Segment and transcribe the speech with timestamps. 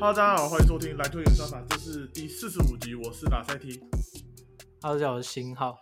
[0.00, 3.78] Hello，大家好，欢迎收听篮球演算法，这是第四十五集，我是马赛 T。
[4.80, 5.76] Hello，大家好，我是新浩。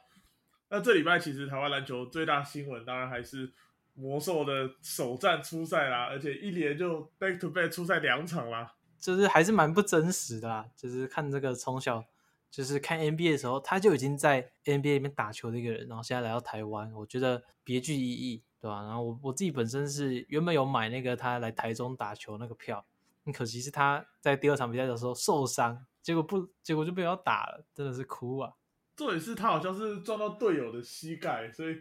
[0.71, 3.53] 那这礼拜其实台湾篮球最大新闻，当然还是
[3.95, 8.75] 魔兽的首战初赛啦，而且一连就 back to back 出赛两场啦。
[8.99, 12.03] 就是还是蛮不真实的啦，就是看这个从小
[12.51, 22.85] 就是看 NBA 的时候，他就已经在 NBA 里面打球的一个人，然后现在来到台湾，我觉得别具意义，对吧、然后我我自己本身是原本有买那个他来台中打球那个票，
[23.29, 28.55] 很可惜是他在第二场比赛的时候受伤，结果不结果就被要打了，真的是哭啊！
[28.97, 31.77] 重点是他好像是撞到队友的膝盖，所以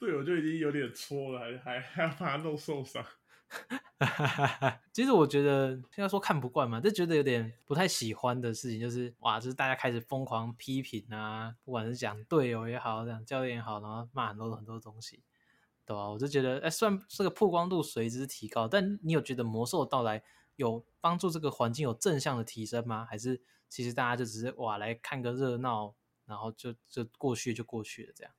[0.00, 3.04] 队友就已经有点搓了，还还还要把他弄受伤。
[4.92, 15.22] 其实我觉得现在说看不惯嘛，就觉得有点不太喜欢的事情，就是哇，就是大家开始疯狂批评啊，不管是讲队友也好，讲教练也好，然后骂很多很多东西，
[15.84, 20.22] 对吧、我就觉得，哎，虽然这个曝光度随之提高，但你有觉得魔兽的到来
[20.56, 23.04] 有帮助这个环境有正向的提升吗？
[23.04, 25.94] 还是其实大家就只是哇来看个热闹，
[26.26, 28.32] 然后就就过去就过去了这样？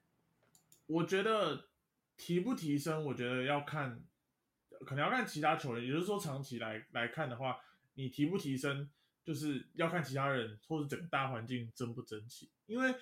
[0.88, 1.70] 我觉得
[2.18, 4.03] 提不提升，我觉得要看，
[4.86, 7.59] 可能要看其他球员，也就是说长期来来看的话，
[7.94, 8.90] 你提不提升，
[9.23, 12.50] 就是要看其他人或者整个大环境争不争气。
[12.66, 12.94] 因为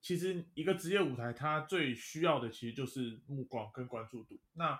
[0.00, 4.38] 其实一个职业舞台，它最需要的其实就是目光跟关注度。
[4.52, 4.78] 那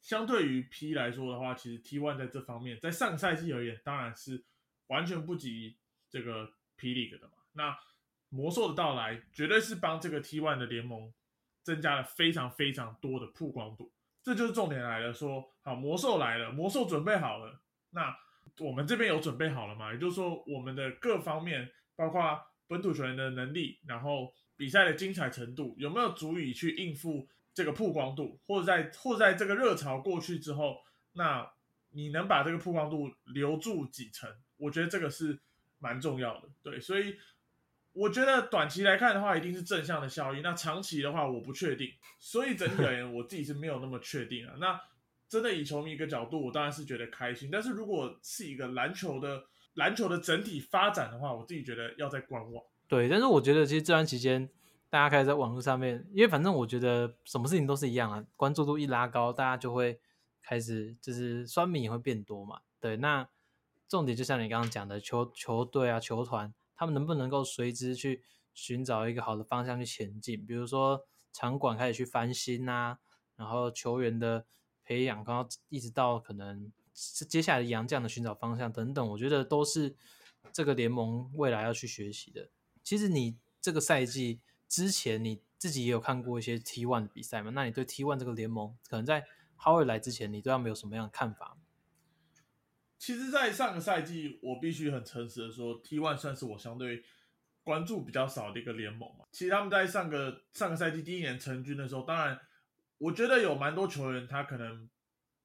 [0.00, 4.44] 相对于 P 来说的话，其实 T One 在这方面，在上个赛季而言，当然是
[4.86, 5.76] 完全不及
[6.08, 7.34] 这个 P League 的嘛。
[7.52, 7.76] 那
[8.28, 11.12] 魔兽的到来，绝对是帮这个 T One 的联盟
[11.62, 13.92] 增加了非常非常多的曝光度。
[14.22, 18.14] 这就是重点来了，说好魔兽来了，魔兽准备好了，那
[18.58, 19.92] 我们这边有准备好了吗？
[19.92, 27.28] 也就是说，我们的各方面，包括本土球员的能力，然后比赛的精彩程度，有没有足以去应付
[27.58, 30.76] 这个曝光度，或者在或者在这个热潮过去之后，
[31.14, 31.44] 那
[31.90, 34.30] 你能把这个曝光度留住几成？
[34.58, 35.36] 我觉得这个是
[35.80, 36.48] 蛮重要的。
[36.62, 37.16] 对，所以
[37.94, 40.40] 我觉得短期来看的话，一定是正向的效益。
[40.40, 41.90] 那长期的话，我不确定。
[42.20, 44.54] 所以整体而言，我自己是没有那么确定啊。
[44.60, 44.80] 那
[45.28, 47.50] 真的以球迷一个角度，我当然是觉得开心。
[47.50, 49.42] 但是如果是一个篮球的
[49.74, 52.64] 篮球的整体发展的话，我自己觉得要在观望。
[52.86, 54.48] 对，但是我觉得其实这段期间，
[54.90, 60.00] 大家开始在网络上面，因为反正我觉得什么事情都是一样啊，关注度一拉高，大家就会
[60.40, 62.60] 开始就是酸民也会变多嘛。
[62.80, 63.28] 对，那
[63.86, 68.22] 重点就像你刚刚讲的，球球队啊、球团，他们能不能够随之去
[68.54, 70.46] 寻找一个好的方向去前进？
[70.46, 72.98] 比如说场馆开始去翻新啊，
[73.36, 74.46] 然后球员的
[74.82, 79.94] 培养，刚刚一直到可能接下来的洋将的寻找方向等等，我觉得都是
[80.50, 82.48] 这个联盟未来要去学习的。
[82.82, 87.50] 其实你这个赛季之前你自己也有看过一些 T One 的比赛嘛？
[87.50, 89.26] 那你对 T One 这个联盟，可能在
[89.58, 91.56] Howard 来之前，你对他们有什么样的看法？
[92.98, 97.04] 其实，在上个赛季，我必须很诚实的说，T One 算是我相对
[97.62, 99.24] 关注比较少的一个联盟嘛。
[99.30, 102.38] 其实他们在上个上个赛季第一年成军的时候，当然，
[102.98, 104.88] 我觉得有蛮多球员他可能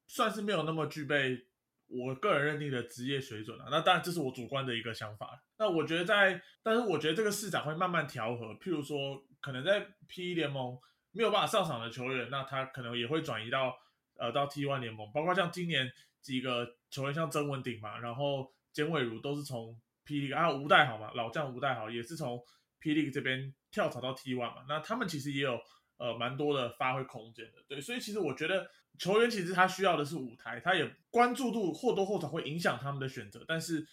[0.06, 1.46] 算是没有那么具备
[1.94, 3.68] 我个人认定的职业水准啊。
[3.70, 5.42] 那当然，这是我主观的一个想法。
[5.58, 8.54] 那我觉得在，但是我觉得这个市场会慢慢调和。
[8.54, 10.78] 譬如说，可能在 P 一联盟
[11.12, 13.76] 没有办法上场的球员，那他可能也会转移到
[14.16, 15.90] 呃到 T One 联盟，包括像今年
[16.20, 22.42] 几个球员，像曾文鼎嘛，然后简伟儒都是从 P League，还有吴代豪嘛，老将吴代豪也是从
[22.80, 25.60] pe 这边跳槽到 T One 嘛，那他们其实也有
[25.98, 28.68] 呃蛮多的发挥空间的，对，所以其实我觉得
[28.98, 33.86] 球员其实他需要的是舞台，他也关注度或多或少会影响他们的选择，但是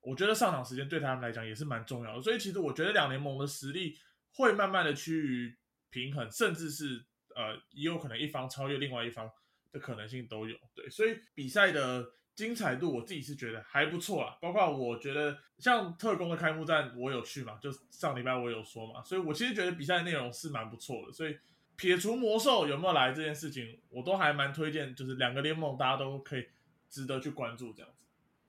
[0.00, 3.98] 我觉得上场时间对他们来讲也是蛮重要的，所以其实我觉得两联盟的实力
[4.32, 5.56] 会慢慢的趋于
[5.90, 9.30] 平衡，甚至是呃也有可能一方超越另外一方
[9.72, 21.38] 的可能性都有，对，所以比赛的精彩度我自己是觉得还不错啦，包括我觉得像特工的开幕战我有去嘛，就上礼拜我有说嘛，所以我其实觉得比赛内容是蛮不错的，所以
[21.76, 26.46] 撇除魔兽有没有来这件事情，我都还蛮推荐，就是两个联盟大家都可以
[26.88, 28.04] 值得去关注这样子。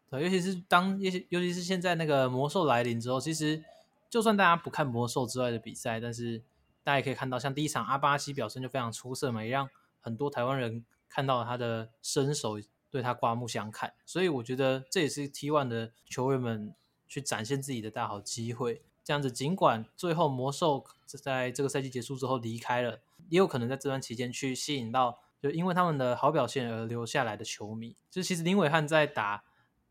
[0.09, 3.63] 对，尤其是当尤其尤其是现在那个魔兽来临之后，其实
[4.09, 6.39] 就算大家不看魔兽之外的比赛，但是
[6.83, 9.67] 大家也可以看到，像第一场阿巴西表现就非常出色嘛，也让
[9.99, 12.59] 很多台湾人看到了他的身手，
[12.91, 13.93] 对他刮目相看。
[14.05, 16.75] 所以我觉得这也是 T One 的球员们
[17.07, 18.83] 去展现自己的大好机会。
[19.03, 22.99] 这样子，尽管最后魔兽在这个赛季结束之后离开了，
[23.29, 27.95] 也有可能在这段期间去吸引到，就因为他们的好表现而留下来的球迷。
[28.09, 29.43] 就其实林伟汉在打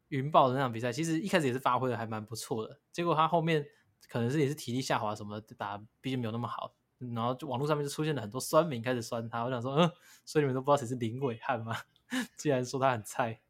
[0.08, 3.66] 云豹的那场比赛，其实一开始也是发挥的还蛮不错的，结果他后面
[4.08, 9.90] 可能是也是体力下滑什么的，打毕竟没有那么好，然后就网络上面就出现了很多酸民开始酸他，我想说，嗯，
[10.24, 11.76] 所以你们都不知道谁是林伟汉吗？
[12.36, 13.40] 既然说他很菜，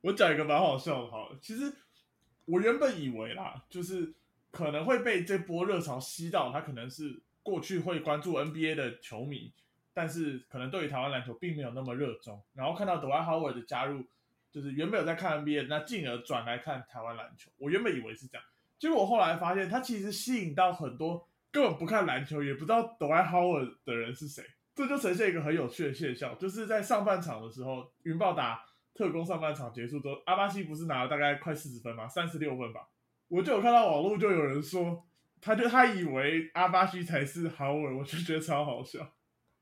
[0.00, 1.72] 我讲一个蛮好笑的，好了，其实
[2.46, 4.14] 我原本以为啦，就是
[4.50, 9.52] 可能会被这波热潮吸到，他可能是过去会关注 NBA 的球迷，
[9.94, 14.04] 但是可能对于台湾篮球并没有那么热衷，然后看到 Dora Howard 的加入，
[14.50, 17.52] 就是原本有在看 NBA，那进而转来看台湾篮球。
[17.56, 18.44] 我原本以为是这样，
[18.80, 24.42] 结果我后来发现，他其实吸引到很多根本不看篮球，也不知道 Dora Howard 的人是谁。
[24.74, 32.08] 这就呈现一个很有趣的现象，就是在上半场的时候，云豹打特工上半场结束之后，阿巴西不是拿了大概快四十分吗？
[32.08, 32.88] 三十六分吧。
[33.28, 35.06] 我就有看到网络就有人说，
[35.46, 38.98] 他就他以为阿巴西才是豪尔，我就觉得超好笑，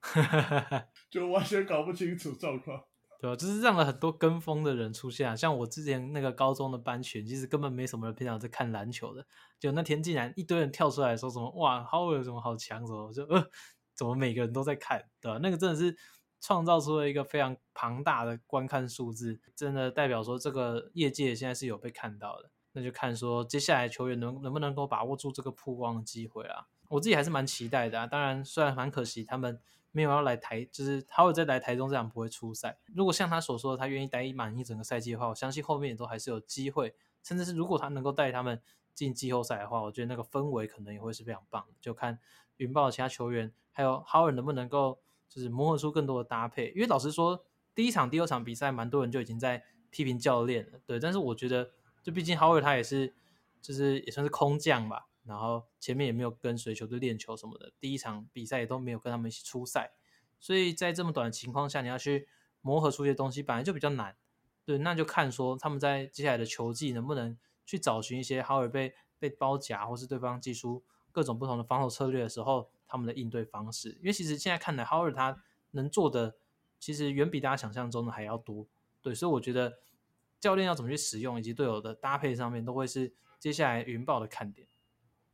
[1.10, 2.82] 就完全搞不清楚状况。
[3.20, 9.26] 对啊，就是让了很多跟风的人出现啊，像我之前那个高中的班群，其实根本没什么人平常在看篮球的，
[9.60, 13.46] 就那天竟然一堆人跳出来说什么哇，豪尔有什么好强什么，我就呃。
[13.96, 15.38] 怎么每个人都在看，对吧？
[15.40, 15.96] 那个真的是
[16.40, 22.50] 创造出了一个非常庞大的观看数字，真的代表说这个业界现在是有被看到的。
[22.74, 26.68] 那就看说接下来球员能能不能够把握住这个曝光的机会啊！
[26.88, 28.06] 我自己还是蛮期待的啊。
[28.06, 29.58] 当然，虽然蛮可惜他们
[29.90, 32.78] 没有要来台，就是他会在来台中这场不会出赛。
[32.94, 36.94] 如果像他所说的，他愿意待满一整个赛季的话，我相信后面也都还是有机会。
[37.22, 38.60] 甚至是如果他能够带他们
[38.92, 41.74] 进季后赛的话，我觉得那个氛围可能也会是非常棒的。
[41.80, 42.18] 就看
[42.58, 43.52] 云豹的其他球员。
[43.76, 46.68] 还有豪尔能不能够就是磨合出更多的搭配？
[46.76, 47.44] 因为老实说，
[47.74, 50.78] 第一场、第二场比赛，蛮多人就已经在批评教练了。
[50.86, 51.72] 对，但是我觉得，
[52.04, 53.12] 就毕竟豪尔他也是，
[53.60, 55.08] 就是也算是空降吧。
[55.24, 59.94] 然后前面也没有跟随球队练球什么的，第一场比赛也都没有跟他们一起出赛。
[60.38, 62.28] 所以在这么短的情况下，你要去
[62.60, 64.16] 磨合出一些东西，本来就比较难。
[64.64, 67.36] 对，那就看说他们在接下来的球季能不能
[67.66, 72.70] 去找寻一些豪尔被被包夹，或是对方技出各种不同的防守策略的时候。
[72.86, 75.42] 他们的应对方式，因为其实现在看来，Howard 他
[75.72, 76.36] 能做的
[76.78, 78.68] 其实远比大家想象中的还要多。
[79.02, 79.78] 对，所以我觉得
[80.44, 84.68] 教练要怎么去使用，以及队友的搭配上面，都会是接下来云豹的看点。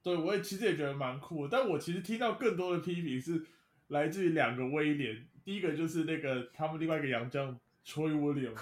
[0.05, 3.45] 对，我也其实也觉得蛮酷，但我其实听到更多的批评是
[3.89, 8.61] 来自于两个威廉，第一个就是那个他们另外一个洋将 Troy Williams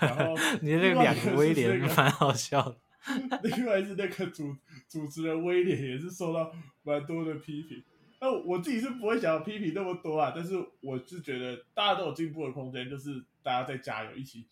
[0.00, 2.76] 然后 你的那个两个威廉蛮好笑的。
[3.44, 4.56] 另外是那个主
[4.88, 6.52] 主持人威廉也是受到
[6.82, 7.84] 蛮多的批评。
[8.20, 14.46] 那我自己是不会想要批评那么多啊，但是我是觉得大家都有进步的空间，就是大家在加油，一起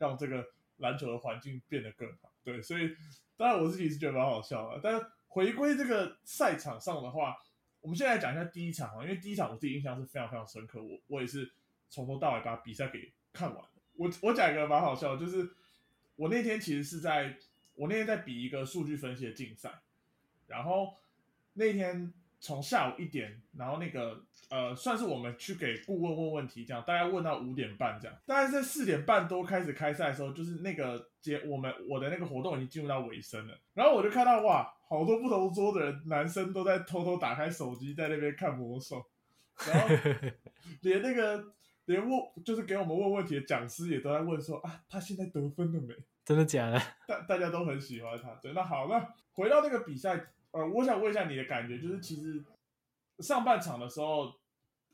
[0.00, 0.44] 让这个
[0.78, 2.32] 篮球的环境变得更好。
[2.42, 2.96] 对，所以
[3.36, 4.80] 当然我自己是觉得蛮好笑的。
[4.82, 7.36] 但是回归这个赛场上的话，
[7.80, 11.52] 我们现在讲一下第一场啊，因为第一场我自己印象是非常非常深刻，我我也是
[11.88, 13.64] 从头到尾把比赛给看完。
[13.94, 15.48] 我我讲一个蛮好笑的，就是
[16.16, 17.36] 我那天其实是在
[17.74, 19.70] 我那天在比一个数据分析的竞赛，
[20.46, 20.96] 然后
[21.52, 22.12] 那天。
[22.40, 28.16] 从下午一点，然后那个呃，算是我们去给顾问问问题，这样大概问到五点半这样。
[28.26, 33.54] 大概在四点半多开始开赛的时候，就是那个节我们我的那个活动已经进入到尾声了。
[33.74, 39.04] 然后我就看到哇，好多不同桌的人，男生都在偷偷打开手机在那边看魔兽，
[39.68, 39.94] 然后
[40.80, 41.52] 连那个
[41.84, 45.94] 连问就是给我们问问题的讲师也都在问说啊，他现在得分了没？
[46.24, 46.80] 真的假的？
[47.06, 48.30] 大大家都很喜欢他。
[48.36, 50.32] 对，那好，那回到那个比赛。
[50.52, 52.44] 呃，我想问一下你的感觉，就是其实
[53.20, 54.34] 上半场的时候，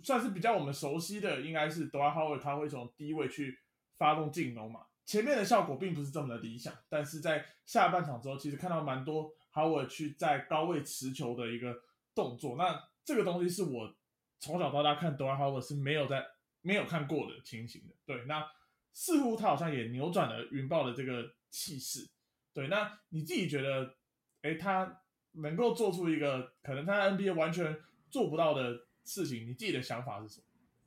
[0.03, 3.59] 算是比较我们熟悉的，应该是德拉哈维他会从低位去
[3.97, 11.75] 发动进攻嘛，前面的效果并不是这么的理想，但是在下半场之后，其实看到蛮多哈维去在高位持球的一个
[12.15, 13.97] 动作，那这个东西是我
[14.39, 16.23] 从小到大看德拉哈维是没有在
[16.61, 18.47] 没有看过的情形的，对，那
[18.93, 22.07] 似乎他好像也扭转了云豹的这个气势，
[22.53, 23.97] 对，那你自己觉得，
[24.43, 25.01] 哎，他？
[25.37, 27.77] 能够做出一个可能他在 NBA 完全
[28.11, 30.45] 做不到的事情，你自己的想法是什么？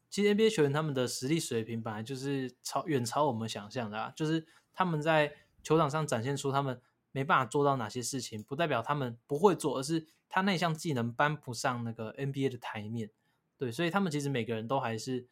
[0.10, 13.12] 其实 NBA 球员他们的实力水平本来就是超远超我们想象的啊，就是他们在球场上展现出他们没办法做到哪些事情，不代表他们不会做，而是他那项技能搬不上那个 NBA 的台面。
[13.58, 15.28] 对，所以他们其实每个人都还是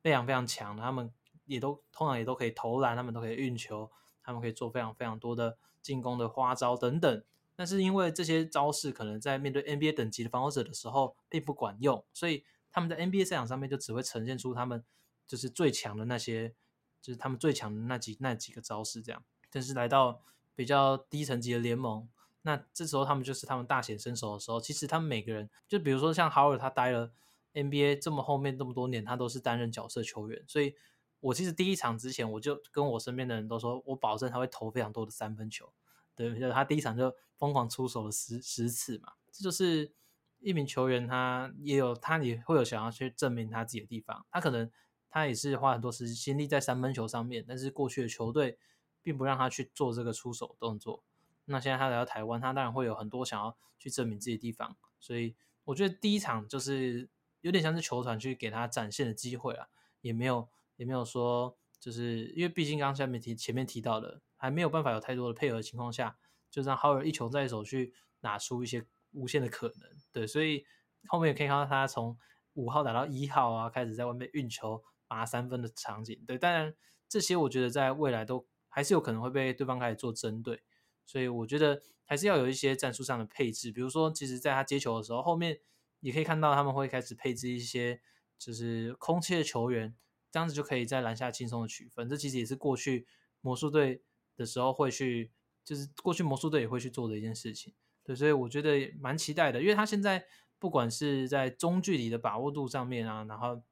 [0.00, 1.12] 非常非常强的，他们
[1.44, 3.90] 也都通常也都可以投篮，他们都可以运球，
[4.22, 7.22] 他们可以做非常非常多的进攻的花招等等。
[7.58, 14.84] 但是因为这些招式可能在面对 NBA 等级的防守者的时候并不管用，所以他们在 NBA 赛场上面就只会呈现出他们
[15.26, 16.54] 就是最强的那些，
[17.02, 19.24] 就是他们最强的那几那几个招式这样。
[19.50, 20.22] 但是来到
[20.54, 22.08] 比较低层级的联盟，
[22.42, 24.60] 那这时候他们就是他们大显身手的时候。
[24.60, 27.10] 其实他们每个人，就比如说像豪尔，他待了
[27.54, 30.44] NBA 这么后面这么多年，他都是担任角色球员。
[30.46, 30.76] 所以
[31.18, 35.72] 我其实第一场之前，我就跟我身边的人都说，我保证他会投非常多的三分球。
[36.14, 39.92] 对，就他第一场就疯狂出手了十十次嘛，这就是
[40.40, 44.26] 一名球员，他也有他也会有想要去证明他自己的地方。
[44.30, 44.70] 他可能
[45.08, 48.58] 他也是花很多时心力在三分球上面，但是过去的球队
[49.02, 51.02] 并不让他去做这个出手动作。
[51.46, 57.08] 那现在他来到台湾，他当然会有很多想要去证明自己的地方，所以我觉得第一场就是
[57.40, 59.68] 有点像是球团去给他展现的机会啊，
[60.02, 66.18] 也没有也没有说，就是因为毕竟刚刚下面提前面提到的，还没有办法有太多的配合的情况下，
[66.50, 70.64] 就让浩尔一球在手去拿出一些无限的可能，对，所以
[71.08, 72.16] 后面也可以看到他从
[72.54, 76.74] 五号打到一号啊，开始在外面运球拔三分的场景，对，当然
[77.08, 80.62] 这些我觉得在未来都还是有可能会被对方开始做针对。
[81.06, 85.58] 所以我觉得还是要有一些战术上的配置，比如说，其实在他接球的时候，后面
[86.00, 88.02] 也可以看到他们会开始配置一些
[88.38, 89.96] 就是空切的球员，
[90.30, 92.06] 这样子就可以在篮下轻松的取分。
[92.10, 93.06] 这其实也是过去
[93.40, 94.02] 魔术队
[94.36, 95.32] 的时候会去，
[95.68, 97.74] 就是过去魔术队也会去做的一件事情。
[98.02, 100.24] 对，所以我觉得蛮期待的，因为他现在
[100.58, 103.62] 不管是在中距离的把握度上面啊，然后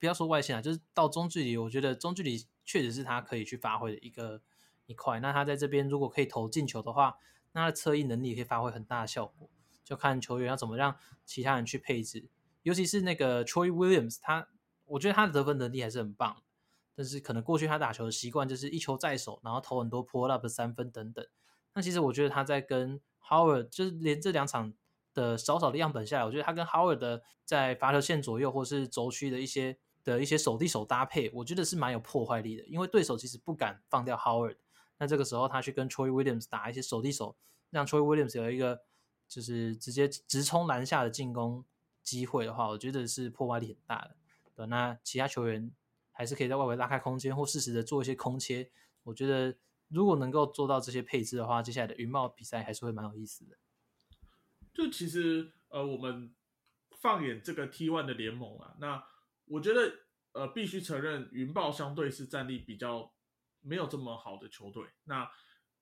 [0.00, 4.42] 不要说外线啊，就是到中距离，我觉得中距离确实是他可以去发挥的一个。
[4.90, 7.18] 一块，那他在这边如果可以投进球的话，
[7.52, 9.50] 那他的侧翼能力也可以发挥很大的效果。
[9.84, 12.30] 就看球员要怎么让其他人去配置，
[12.62, 14.48] 尤其是那个 Troy Williams，他
[14.86, 16.42] 我觉得他的得分能力还是很棒，
[16.98, 21.24] 但是可能过去他打球的习惯就是一球在手，然后投很多 pull up 三分等等。
[21.74, 24.74] 那其实我觉得他在跟 Howard，就是连这两场
[25.14, 34.56] 的少少的样本下来，我觉得他跟 Howard 的在罚球线左右或是轴区的一些的一些手递手搭配，我觉得是蛮有破坏力的，因为对手其实不敢放掉 Howard。
[34.98, 37.36] 那这个时候，他去跟 Troy Williams 打一些手递手，
[37.70, 38.80] 让 Troy Williams 有一个
[39.28, 41.64] 就是直接直冲篮下的进攻
[42.02, 44.16] 机会的话，我觉得是破坏力很大的。
[44.56, 45.70] 对，那其他球员
[46.18, 48.72] 还是可以在外围拉开空间，或适时的做一些空切。
[49.04, 49.56] 我觉得
[49.86, 53.56] 如果能够做到这些配置的话，接下来的云豹比赛还是会蛮有意思的。
[54.74, 56.34] 就其实呃，我们
[57.00, 59.04] 放眼这个 T1 的联盟啊，那
[59.44, 60.00] 我觉得
[60.32, 63.12] 呃，必须承认云豹相对是战力比较。
[63.60, 64.84] 没有这么好的球队。
[65.04, 65.28] 那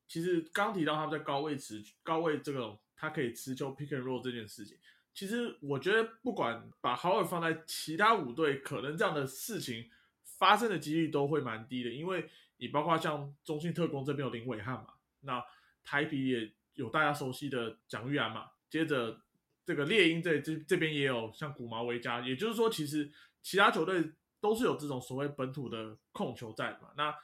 [0.08, 4.78] 其实刚提到他们在高位持高位这个，他可以持球 pick and roll 这件事情，
[5.12, 9.90] 其实我觉得不管把豪尔放在其他五队，可能这样的事情
[10.38, 11.90] 发生的几率都会蛮低的。
[11.90, 12.28] 因为
[12.58, 15.42] 你包括像中信特工这边有林伟汉嘛，那
[15.84, 19.20] 台皮也有大家熟悉的蒋玉安嘛，接着
[19.64, 23.10] 这个猎鹰这这这边也有像古毛维加，也就是说，其实
[23.42, 26.90] 其他球队都是有这种所谓本土的控球在嘛。
[26.96, 27.14] 那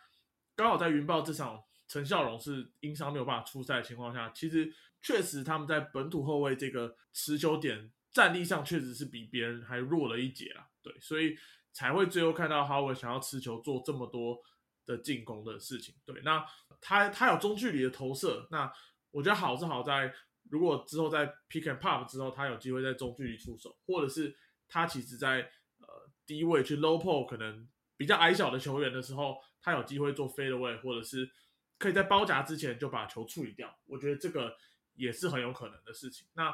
[0.55, 10.67] 刚好在云豹这场陈孝荣是因伤没有办法出赛的情况下，其实确实他们在本土后卫这个持球点战力上确实是比别人还弱了一截啊。
[10.83, 11.37] 对，所以
[11.73, 14.39] 才会最后看到哈维想要持球做这么多
[14.87, 15.95] 的进攻的事情。
[16.05, 16.45] 对，那
[16.81, 18.73] 他他有中距离的投射，那
[19.11, 20.13] 我觉得好是好在，
[20.51, 24.37] 如果之后在 pick and pop 之后，他有机会在中距离出手，或者是
[24.69, 29.37] 他其实在呃低位去 low pull 可能比较矮小的球员的时候。
[29.65, 31.31] 他有机会做 fade away，，或者是
[31.79, 34.57] 可以在包夹之前就把球处理掉，我觉得这个
[34.95, 36.27] 也是很有可能的事情。
[36.33, 36.53] 那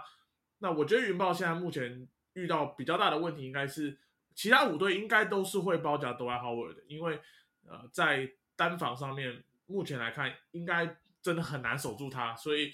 [0.58, 3.98] 那我觉得云豹现在目前遇到比较大的问题，应该是
[4.38, 7.20] 其他五队应该都是会包夹都爱 Howard 的，因为
[7.66, 12.36] 呃在单防上面目前来看，应该真的很难守住他。
[12.36, 12.72] 所以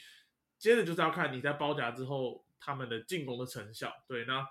[0.58, 3.90] 接着就是要看你在包夹之后他们的进攻的成效。
[4.06, 4.46] 对，那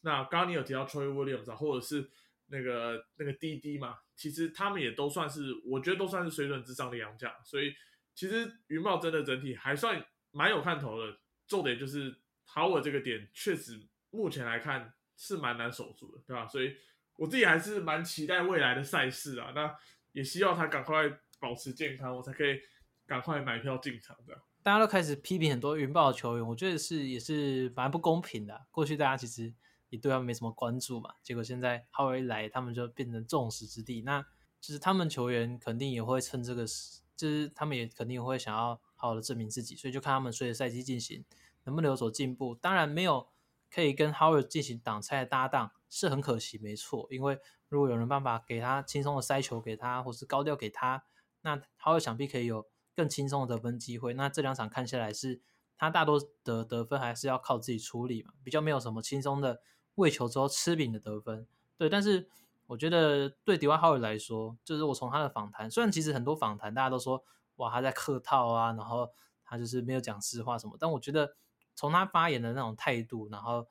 [0.00, 2.10] 那刚刚你有提到 Troy Williams 啊或者是
[2.46, 3.98] 那个那个滴滴嘛？
[4.16, 7.74] 其实他们也都算是，我觉得都算是水准之上的洋将，所以
[8.14, 11.18] 其实云豹真的整体还算蛮有看头的。
[11.46, 16.46] 重点就是 Howard 这个点，确实目前来看是蛮难守住的，对吧？
[16.48, 16.74] 所以
[17.16, 19.52] 我自己还是蛮期待未来的赛事啊。
[19.54, 19.72] 那
[20.12, 21.04] 也希望他赶快
[21.38, 22.58] 保持健康，我才可以
[23.06, 24.34] 赶快买票进场的。
[24.62, 28.66] 大家都开始批评很多云豹球员，我觉得是也是蛮不公平的。
[28.70, 29.54] 过去大家其实。
[29.92, 34.00] 也对他们没什么关注嘛，结果现在浩尔一来，他们就变成众矢之的。
[34.00, 34.24] 那
[34.58, 41.22] 就是他们球员肯定也会趁这个时，就是他们也肯定会想要好好的证明自己，所以就看他们随着赛季进行
[41.64, 42.54] 能不能有所进步。
[42.54, 43.28] 当然没有
[43.72, 47.06] 可以跟浩尔进行挡拆的搭档是很可惜，没错。
[47.10, 47.38] 因为
[47.68, 51.04] 如果有人办法给他轻松的塞球给他，或是高调给他，
[51.40, 54.14] 那浩尔想必可以有更轻松的得分机会。
[54.14, 55.40] 那这两场看下来是
[55.78, 59.62] 他大多的得分还是要靠自己处理嘛，比较没有什么轻松的。
[59.96, 62.26] 喂球之后吃饼的得分，对，但是
[62.66, 67.22] 我觉得对迪瓦浩尔来说，就是我从他的访谈，虽然其实很多访谈大家都说
[67.56, 69.10] 哇他在客套啊，然后
[69.44, 71.36] 他就是没有讲实话什么，但我觉得
[71.74, 73.66] 从他发言的那种态度，然后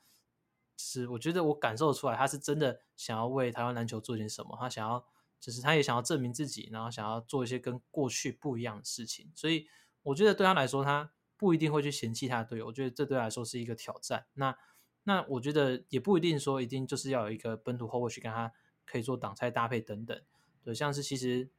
[0.78, 5.06] 是我觉得我感受出来他是真的想要为台湾篮球做点什么，他想要
[5.40, 9.68] 就是他也想要证明自己，然后想要做一些跟过去不一样的事情，所以
[10.04, 14.26] 我觉得对他来说，他不一定会去嫌弃他的队友，我觉得这对他来说是一个挑战。
[14.34, 14.56] 那
[15.04, 18.52] 那我觉得也不一定说一定就是要有一个本土后卫去跟他
[18.86, 20.22] 可以做挡拆搭配等等，
[20.64, 21.50] 对，像是其实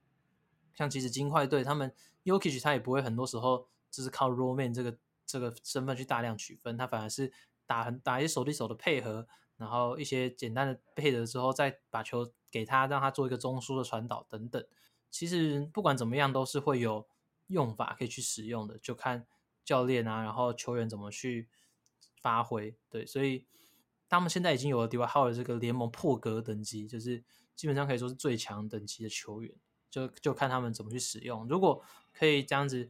[0.74, 1.92] 像其实金块队他们
[2.24, 4.96] Yokic 他也不会很多时候就是靠 Roll Man 这个
[5.32, 7.32] 这个身份去大量取分，他反而是
[7.64, 14.62] 打很打一些手对手的配合，然后一些简单的配合之后，再把球给他，让他做一个中枢的传导等等。
[15.10, 17.08] 其实不管怎么样，都是会有
[17.46, 19.26] 用法可以去使用的，就看
[19.64, 21.48] 教练啊，然后球员怎么去
[22.20, 22.76] 发挥。
[22.90, 23.46] 对，所以
[24.10, 27.24] 他们现在已经有了 d w a 的这个联盟破格等级，就是
[27.56, 29.54] 基本上可以说是最强等级的球员。
[29.90, 31.46] 就就看他们怎么去使用。
[31.46, 31.84] 如果
[32.14, 32.88] 可以这样子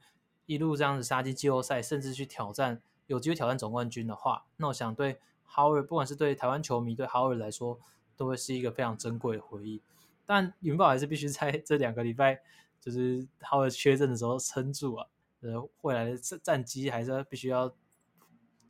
[0.53, 5.19] 一路这样子杀进季后赛，甚至去挑战有机会挑战总冠军的话，那我想对
[5.49, 7.81] Howard，不管是对台湾球迷对 Howard 来说，
[8.17, 9.83] 都会是一个非常珍贵的回忆。
[10.27, 12.41] 但 云豹还是必须在 这两个礼拜，
[12.81, 15.07] 就是 Howard 缺阵的时候撑住啊。
[15.41, 17.75] 呃，未来的战战绩还是必须要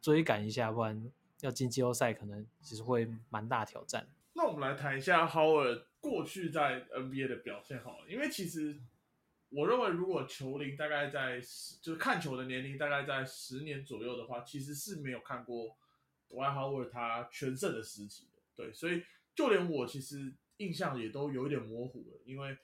[0.00, 1.10] 追赶一下，不然
[1.40, 4.08] 要进季后赛可能其实会蛮大挑战。
[4.32, 8.80] 那我们来谈一下 Howard 过去在 NBA 的表现好了，因为其实
[9.54, 11.38] 我认为，如果球龄大概在
[11.82, 15.76] 就是看球的年龄大概在十年左右的话，其实是没有看过
[16.28, 18.38] d w h o w a r d 他全盛的时期的。
[18.54, 19.02] 对，所以
[19.34, 22.56] 就连我其实印象也都有一点模糊了，因为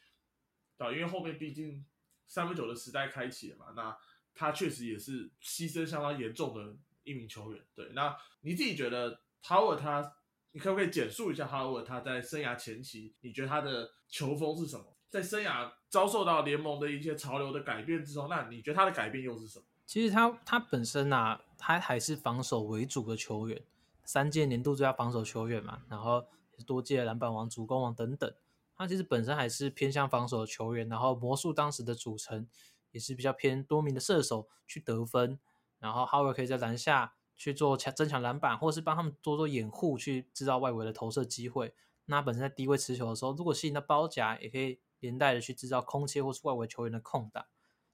[0.78, 1.84] 啊，因为后面毕竟
[2.26, 3.96] 三分球的时代开启了嘛，那
[4.34, 7.62] 他确实也是牺牲相当严重的一名球员。
[7.74, 10.14] 对，那你自己觉得 Howard 他？
[10.52, 14.97] 你可不可以简述一下哈沃他在生涯前期，你觉得他的球风是什么？
[15.10, 19.64] 在生涯遭受到联盟的一些潮流的改变之后，那你觉得他的改变又是什么？
[19.86, 23.62] 其实他他本身啊，他还是防守为主的球员，
[24.04, 26.24] 三届年度最佳防守球员嘛，然后
[26.66, 28.32] 多届篮板王、主攻王等等，
[28.76, 30.88] 他其实本身还是偏向防守的球员。
[30.88, 32.46] 然后魔术当时的组成
[32.90, 35.38] 也是比较偏多名的射手去得分，
[35.78, 37.14] 然后哈沃可以在篮下。
[37.40, 41.72] 去做强增强篮板，或是帮他们多做掩护，去制造外围的投射机会。
[42.06, 47.46] 那本身在低位持球的时候，如果吸引到包夹，也可以连带的去制造空切或是外围球员的空档。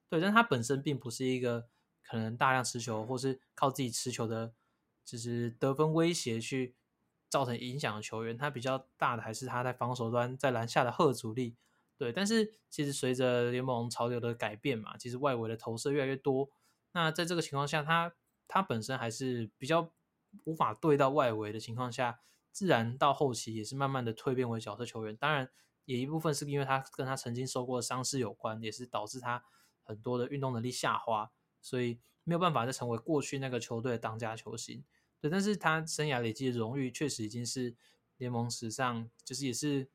[0.08, 1.68] 对，但他本身并不是一个
[2.02, 4.52] 可能大量持球或是靠自己持球的，
[5.04, 6.76] 就是得分威胁去
[7.28, 8.36] 造成影响的球员。
[8.36, 11.56] 他比较大的还是他在防守端在篮下的贺阻力。
[11.96, 16.50] 对，但是其实随着联盟潮流的改变嘛，其实外围的投射越来越多。
[16.92, 18.14] 那在这个情况下，他
[18.48, 19.92] 他本身还是比较
[20.44, 25.16] 无法对到外围的情况下，自然到后期也是慢慢的蜕变为角色球员。
[25.16, 25.50] 当然，
[25.84, 29.44] 也一部分是因为他跟他曾经受过的伤势有关，也是导致他
[29.82, 34.82] 很多的运动能力下滑，所以没有办法再成为过去那个球队的当家球星。
[35.20, 37.74] 对，但是他生涯累积的荣誉确实已经是
[38.18, 39.88] 联盟史上就是也是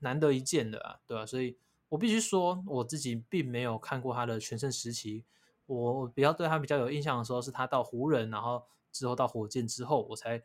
[0.00, 1.24] 难得一见的啊，对吧？
[1.26, 1.56] 所以
[1.90, 5.24] 我必须说，我自己并没有看过他的全盛时期。
[5.66, 10.42] 我比较对他比较有印象的时候，是他到湖人，然后之后到火箭之后，我才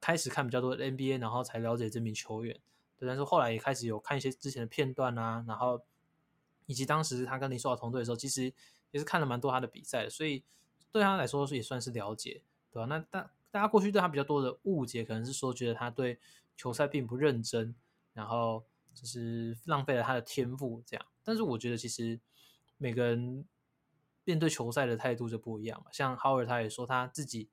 [0.00, 2.58] 开始看比较多的 NBA，然后才了解这名球员。
[2.98, 5.80] 对，但是后来也开始有看一些之前的片段啊，然后
[6.66, 8.52] 以及当时他跟林书豪同队的时候，其实
[8.90, 10.44] 也是看了蛮多他的比赛的，所以
[10.92, 12.86] 对他来说也算是了解，对吧？
[12.86, 16.18] 那大大家过去对他比较多的误解，可能是说觉得他对
[16.56, 17.74] 球赛并不认真，
[18.12, 21.06] 然后就是浪费了他的天赋这样。
[21.22, 22.20] 但是我觉得其实
[22.76, 23.46] 每个人。
[24.24, 25.86] 面对球赛的态度就不一样嘛。
[25.90, 27.48] 像 Howard 他也说他自己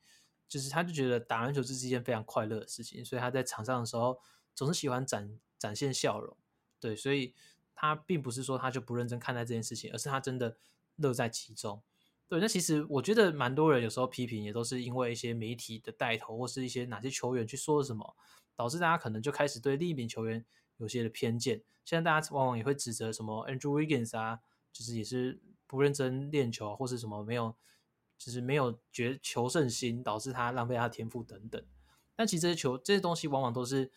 [0.46, 4.20] 就是他就觉得打篮球这是一件非常快乐的事情，所以他在场上的时候
[4.56, 6.36] 总是喜欢展展现笑容。
[6.80, 7.34] 对，所以
[7.76, 10.58] 他并不是说他就不认真看待这件事情，而是他真的
[10.96, 11.84] 乐在其中。
[12.28, 18.16] 对，那其实我觉得蛮多人有时候批评也都是因为一些媒体的带头，或是一些哪些球员去说什么，
[18.56, 20.44] 导致大家可能就开始对另一名球员
[20.78, 21.62] 有些的偏见。
[21.84, 24.40] 现在大家往往也会指责什么 Andrew Wiggins 啊，
[24.72, 25.42] 就是也是。
[25.68, 27.56] 不认真练球，或是什么没有，
[28.20, 31.62] 就是没有决求胜心，导致他浪费他的天赋等等。
[32.16, 33.92] 但其实这些球这些东西，往往都是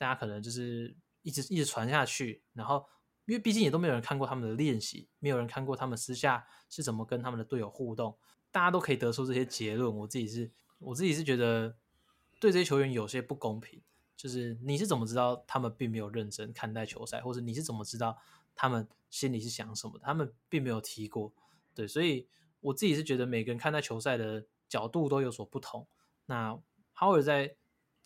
[0.00, 2.86] 大家可能就是一直一直传下去，然后
[3.26, 8.16] 因为毕竟也都没有人看过他们的练习，没有人看过他们私下是怎么跟他们的队友互动，
[8.50, 9.94] 大家都可以得出这些结论。
[9.94, 11.76] 我自己是我自己是觉得
[12.40, 13.82] 对这些球员有些不公平，
[14.16, 18.16] 就是你是怎么知道他们并没有认真看待球赛，或者你是怎么知道？
[18.54, 19.98] 他们心里是想什么？
[20.02, 21.32] 他们并没有提过，
[21.74, 22.26] 对，所以
[22.60, 25.86] 我自己是觉得每个人看待球赛的角度都有所不同。
[26.26, 26.58] 那
[26.94, 27.56] Howard 在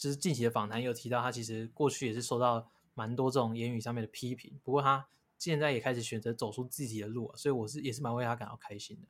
[0.05, 5.07] 就是近期的访谈有提到，他其实过去也是受到蛮多这种言语上面的批评，不过他
[5.38, 9.09] 现在也开始选择走出自己的路，所以我是也是蛮为他感到开心的。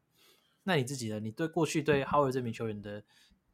[0.62, 1.18] 那你自己呢？
[1.18, 3.02] 你对过去对 Howard 这名球员的，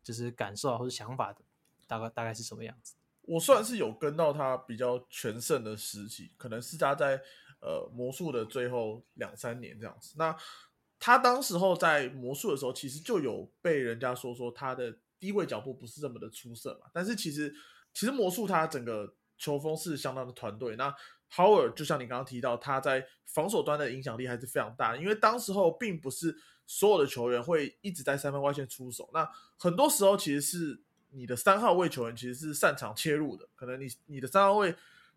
[0.02, 1.40] 就是感受啊或者想法的，
[1.86, 2.94] 大概大概是什么样子？
[3.22, 7.22] 我算是有跟到他比较全盛的时期，可能是他在。
[7.62, 10.34] 呃，魔术的最后两三年这样子，那
[10.98, 16.88] 他当时候在魔术的时候，其实就有被人家说说他的低位脚步不是这么的出色嘛。
[16.92, 17.54] 但是其实，
[17.94, 20.74] 其实魔术他整个球风是相当的团队。
[20.74, 20.92] 那
[21.32, 30.80] Howard 就像你刚刚提到，他在防守端的影响力还是非常大，因为当时候并不是所有的球员会一直在三分外线出手，那很多时候其实是
[31.10, 34.74] 你的三号位球员其实是擅长切入的，可能你你的三号位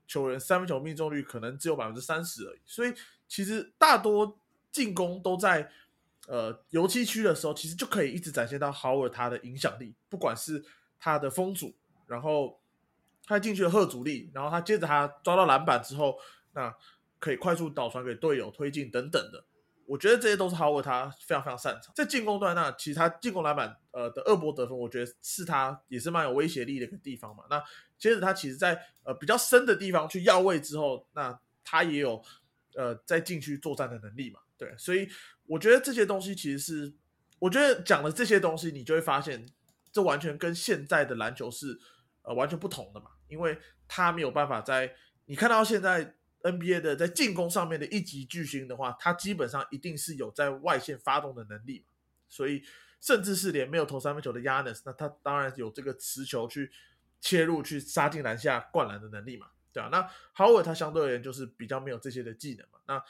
[0.07, 2.93] 球员三分球命中率可能只有百分之三十而已，所以
[3.27, 4.39] 其实大多
[4.71, 5.71] 进攻都在
[6.27, 10.63] 呃油漆区的时候，其实就可以一直展现到 Howard 他的影响力，不管是
[10.99, 11.75] 他的封阻，
[12.07, 12.59] 然后。
[13.25, 16.19] 他进去的贺阻力，然后他接着他抓到篮板之后，
[16.51, 16.75] 那
[17.19, 19.45] 可以快速导传给队友推进等等的，
[19.85, 21.93] 我觉得这些都是 Howard 他非常非常擅长。
[21.95, 27.45] 在进攻端，那其实他进攻篮板呃的二波得分，我觉得是他也是蛮有威胁力的一个地方嘛。
[27.49, 27.63] 那
[27.97, 32.21] 接着他其实，在呃比较深的地方去要位之后，那他也有
[32.75, 34.41] 呃在禁区作战的能力嘛。
[34.63, 35.09] 对，所以
[35.45, 36.93] 我觉得这些东西其实是，
[37.39, 39.45] 我觉得讲的这些东西，你就会发现，
[39.91, 41.79] 这完全跟现在的篮球是。
[42.25, 44.95] 呃，完全不同的嘛，因为他没有办法在
[45.25, 51.87] 你看到现在 NBA 的在进攻上面的一级巨星的话，他基本上一定是有在外线发动的能力嘛，
[52.29, 52.63] 所以
[53.01, 56.71] 甚至是连没有投三分球的 Yanis，那他当然有这个持球去
[57.19, 63.03] 切入去杀进篮下灌篮的能力嘛，对啊，那 Howard 他相对而言就是比较没有这些的技能嘛，那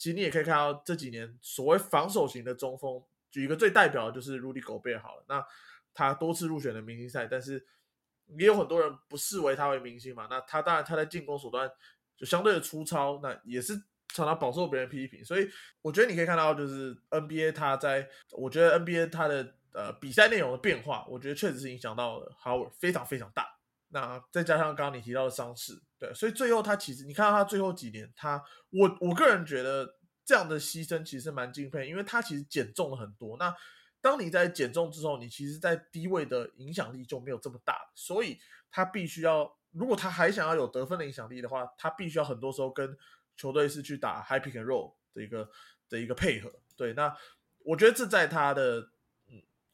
[0.00, 5.46] 其实你也可以看到这几年所谓防守型的中锋，举一个最代表的就是 Rudy Gobert 好了，那
[5.94, 7.64] 他多次入选的明星赛，但是。
[8.38, 11.68] 也有很多人不视为他为明星嘛，那他当然他在进攻手段
[12.16, 13.74] 就相对的粗糙，那也是
[14.14, 15.24] 常常饱受别人批评。
[15.24, 15.50] 所以
[15.82, 23.52] 我觉得你可以看到，就是 NBA 他在，我觉得 NBA 他的呃比赛内容的变化，我觉得确实是影响到了 Howard 非常非常大。
[23.90, 33.36] 那再加上刚刚你提到的伤势，对，所以最后他其实你看到他最后几年，他我我个人觉得这样的牺牲其实蛮敬佩，因为他其实减重了很多。
[33.36, 33.54] 那
[34.00, 38.38] 当你在减重之后，你其实，在低位的影响力就没有这么大，所以
[38.70, 42.96] 他必须要，如果他还想要有得分的影响力的话，他必须要很多时候跟
[43.36, 45.50] 球队是去打 high pick and roll 的一个
[45.88, 46.50] 的一个配合。
[46.76, 47.14] 对，那
[47.58, 48.90] 我觉得这在他的，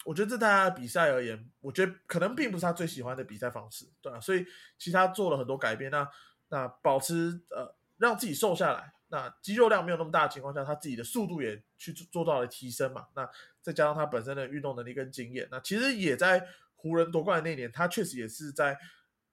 [0.06, 4.46] 我觉得这在他的比赛而言，我觉得可能并不是他最喜欢的比赛方式，对啊，所以
[4.78, 6.08] 其他做了很多改变，那
[6.48, 8.92] 那保持呃，让自己瘦下来。
[9.08, 13.06] 那肌肉量没有那么大的情况下，他自己的速度也去做到了提升嘛？
[13.14, 13.28] 那
[13.62, 18.72] 再加上他本身的运动能力跟经验，那其实也在湖人夺冠的那年，他确实也是在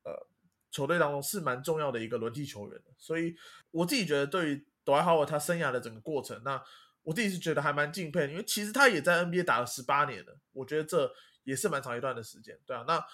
[0.04, 0.28] 呃
[0.70, 2.92] 球队当中是蛮重要的一个轮替球员的。
[2.98, 3.36] 所以
[3.72, 6.64] 我自己觉得，对于朵爱豪他生涯的整个过程，那
[7.04, 11.12] 我自己是觉得还蛮敬佩，因为其实他也在 NBA 打了十八年了，我觉得这
[11.44, 13.06] 也是蛮长一段的时间，对啊，那。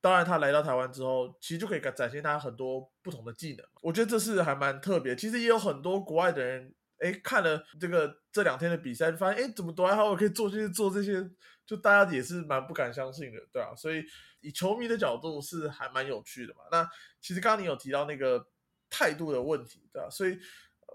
[0.00, 3.66] 当然，他来到台湾之后，其实就可以展现他很多不同的技能。
[3.80, 5.16] 我觉得这是还蛮特别。
[5.16, 11.26] 其实也有很多国外的人，哎，看了这个这两天的比赛，发现，哎，怎么多还好，我可以做这些做这些，
[11.64, 13.74] 就大家也是蛮不敢相信的，对啊。
[13.74, 14.04] 所以
[14.40, 16.60] 以球迷的角度是还蛮有趣的嘛。
[16.70, 16.86] 那
[17.22, 18.46] 其实刚刚你有提到那个
[18.90, 20.10] 态度的问题，对吧？
[20.10, 20.38] 所以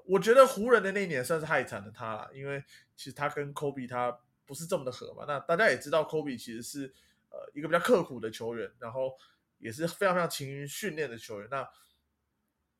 [0.05, 2.63] 我觉得湖人的那一年算是害惨了他了，因为
[2.95, 5.25] 其实他跟科比他不是这么的合嘛。
[5.27, 6.93] 那大家也知道，科比其实是。
[7.31, 9.15] 呃，一个比较刻苦的球员，然后
[9.59, 11.47] 也是非常非常勤于训练的球员。
[11.51, 11.69] 那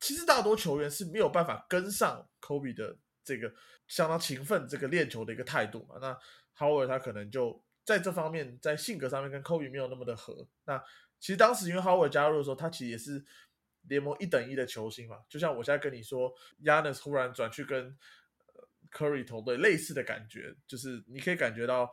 [0.00, 3.54] 其实大多球员是没有办法跟上科比的这个
[3.86, 5.98] 相当勤奋这个练球的一个态度嘛。
[6.00, 6.18] 那
[6.58, 10.48] Howard 他可能就在这方面，在性格上面跟科比没有那么的合。
[10.64, 10.82] 那
[11.20, 13.24] 其实当时因为 Howard 加入的时候，他其实也是
[13.82, 15.18] 联盟一等一的球星嘛。
[15.28, 16.32] 就像我现在跟你说
[16.64, 17.96] ，Yanis 忽然转去跟
[18.90, 21.92] Curry 投队，类似的感觉，就是你可以感觉到。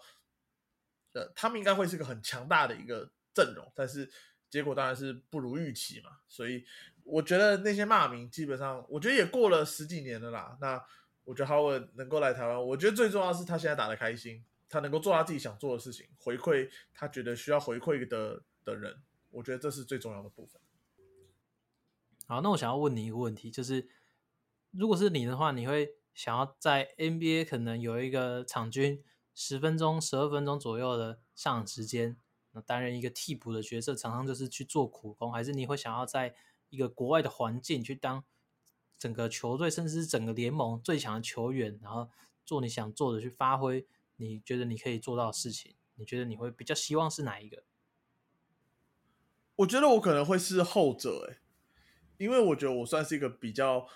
[1.14, 4.08] 呃，他们应该会是个很强大的一个阵容，但是
[4.52, 6.12] 结果当然是不如预期嘛。
[6.28, 6.64] 所以
[7.04, 10.56] 我觉得那些骂名基本上，我觉得也过了十几年了啦。
[10.62, 10.80] 那
[11.24, 20.62] 我觉得 Howard 能够来台湾，我觉得最重要是他现在打的开心，他能够做他自己想做的事情，回馈他觉得需要回馈的的人，我觉得这是最重要的部分。
[22.28, 23.88] 好，那我想要问你一个问题，就是
[24.72, 29.04] 如果是你的话，你会想要在 NBA 可能有一个场均？
[29.34, 32.18] 十分钟、十二分钟左右的上场时间，
[32.54, 36.36] 那担任一个替补的角色，常常就是去做苦工，还是你会想要在
[36.70, 38.26] 一个国外的环境去当
[38.98, 42.10] 整个球队，甚至是整个联盟最强的球员，然后
[42.44, 43.86] 做你想做的，去发挥
[44.16, 45.76] 你觉得你可以做到的事情？
[45.94, 47.64] 你觉得你会比较希望是哪一个？
[49.58, 51.38] 我觉得我可能会是后者，哎，
[52.18, 53.88] 因为我觉得我算是一个比较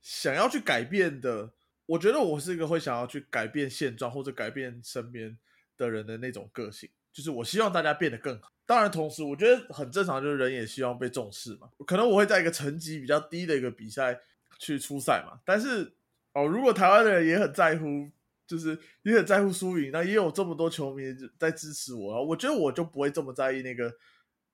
[0.00, 1.52] 想要去改变的。
[1.86, 5.36] 我觉得我是一个会想要去改变现状或者改变身边
[5.76, 8.50] 的人的那种个性，就是我希望大家变得更好。
[8.64, 11.68] 当然，同时我觉得很正常，就是人也希望被重视嘛。
[11.86, 14.18] 可能我会在一个成绩比较低的一个比赛
[14.58, 15.38] 去出赛嘛。
[15.44, 15.92] 但是
[16.32, 18.10] 哦，如果台湾的人也很在乎，
[18.46, 23.92] 就是也很在乎输赢，那也有这么多球迷在支持我，我觉得我就不会这么在意那个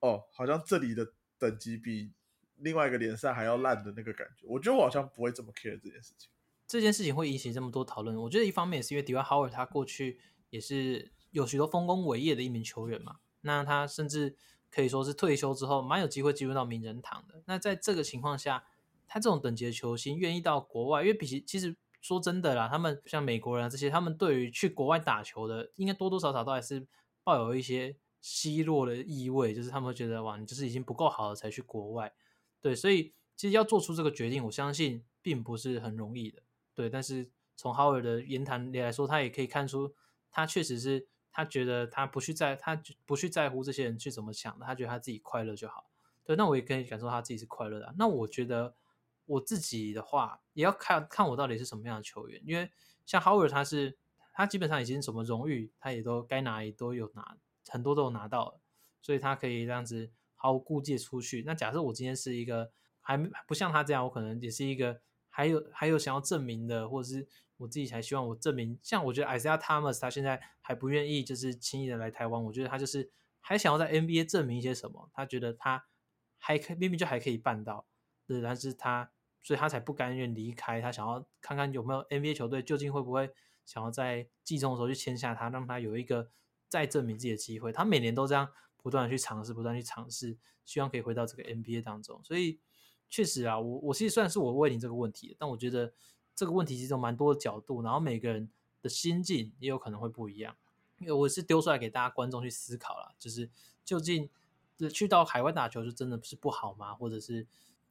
[0.01, 2.11] 哦，好像这里的等级比
[2.61, 4.47] 另外一个联赛还要烂的那个感觉。
[4.49, 6.31] 我觉得我好像不会这么 care 这件事情。
[6.67, 10.21] 这件事情会引起这么多讨论，我觉得一方面也是因为迪瓦豪尔他过去
[10.51, 14.37] 也是有许多丰功伟业的一名球员嘛，那他甚至
[14.71, 17.43] 可以说是退休之后蛮有机会进入到名人堂的。
[17.47, 18.65] 那在这个情况下，
[19.09, 26.87] 他这种等级的球星愿意到国外，因为比起其实说真的啦，他们像美国人啊这些，他们对于去国外打球的，应该多多少少都还是
[27.25, 32.13] 抱有一些奚落的意味，就是他们会觉得哇，你就是已经不够好了才去国外。
[32.61, 36.43] 对，所以其实要做出这个决定，我相信并不是很容易的。
[36.75, 39.95] 对，但是从 Howard 的言谈里来说，他也可以看出，
[40.31, 45.91] 他确实是他觉得他不去在，他不去在乎这些人去怎么想的，他觉得他自己快乐就好。
[46.25, 47.95] 对，那我也可以感受他自己是快乐的。
[47.99, 48.75] 那我觉得
[49.27, 52.71] 我自己的话，也要看看我到底是什么样的球员，因为
[53.07, 53.97] 像 Howard 他是
[54.33, 57.37] 他基本上已经什么荣誉他也都该拿也都有拿，
[57.69, 58.61] 很多都有拿到了，
[59.03, 61.43] 所以他可以这样子毫无顾忌出去。
[61.45, 62.73] 那假设我今天是一个
[63.03, 65.03] 还不像他这样，我可能也是一个。
[65.33, 67.27] 还有还有想要证明的，或者是
[67.59, 68.77] 我自己才希望我证明。
[68.83, 75.09] 像我觉得 Isaiah Thomas 他现在还不愿意就是轻易的来台湾，我觉得他就是还想要在 NBA 证明一些什么。
[75.15, 75.87] 他觉得他
[76.37, 77.87] 还可明明就还可以办到，
[78.27, 80.81] 对，但是他所以他才不甘愿离开。
[80.81, 83.31] 他想要看看有没有 NBA 球队究竟会不会
[83.65, 86.29] 想要在季中的时候去签下他，让他有一个
[86.69, 87.73] 再证明自己的机会。
[87.73, 88.51] 他每年都这样
[88.83, 92.21] 不断的去尝试，不断去尝试，希望可以回到这个 NBA 当中。
[92.25, 92.59] 所以。
[93.13, 95.93] 确实啊，我我其实算是我问你这个问题，但我觉得
[96.33, 98.49] 这个问题其实有蛮多的角度，然后每个人
[98.81, 100.57] 的心境也有可能会不一样。
[101.01, 103.51] 因为我是丢出来给大家观众去思考了，就是
[103.85, 104.31] 究竟
[104.95, 106.95] 去到海外打球就真的是不好吗？
[106.95, 107.45] 或者是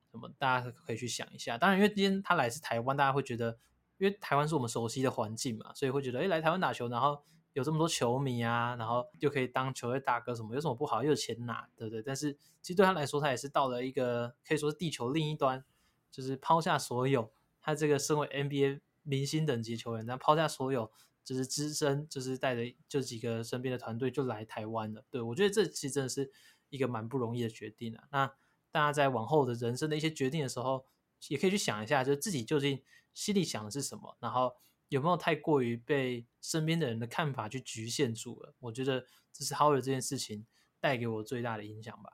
[0.10, 0.32] 什么？
[0.38, 1.58] 大家可以去想一下。
[1.58, 3.60] 当然，因为今天他来自台湾，大家会觉得，
[3.98, 7.22] 因为台湾是我们熟悉的环境嘛，所以会觉得，哎，来台湾打球，然后。
[7.54, 11.04] 有这么多球迷啊，然后就可以当球队大哥什么，有什么不好？
[11.04, 12.02] 又有钱拿，对不对？
[12.02, 15.66] 但是其实对他来说，他也是到了一个可以说是地球另一端，
[16.12, 20.92] 就是抛下所有，他这个身为 NBA 明星等级球员，但抛下所有，
[21.24, 25.04] 就是资深，就是带着这几个身边的团队就来台湾了。
[25.10, 26.32] 对我觉得这其实真的是
[26.70, 28.04] 一个蛮不容易的决定啊。
[28.12, 28.28] 那
[28.72, 30.86] 大家在往后的人生的一些决定的时候，
[31.28, 32.84] 也可以去想一下，就自己究竟
[33.14, 34.54] 心里想的是什么，然后。
[34.90, 38.54] 有没有太过于被身边的人的看法去局限住了？
[38.60, 40.46] 我觉得这是 Howard 这件事情
[40.80, 42.10] 带给我最大的影响吧。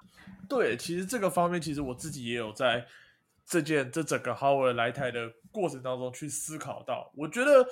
[0.49, 2.87] 对，其实这个方面，其实我自己也有在
[3.45, 7.11] 这件这整个 Howard 来台的过程当中去思考到。
[7.15, 7.65] 我觉得，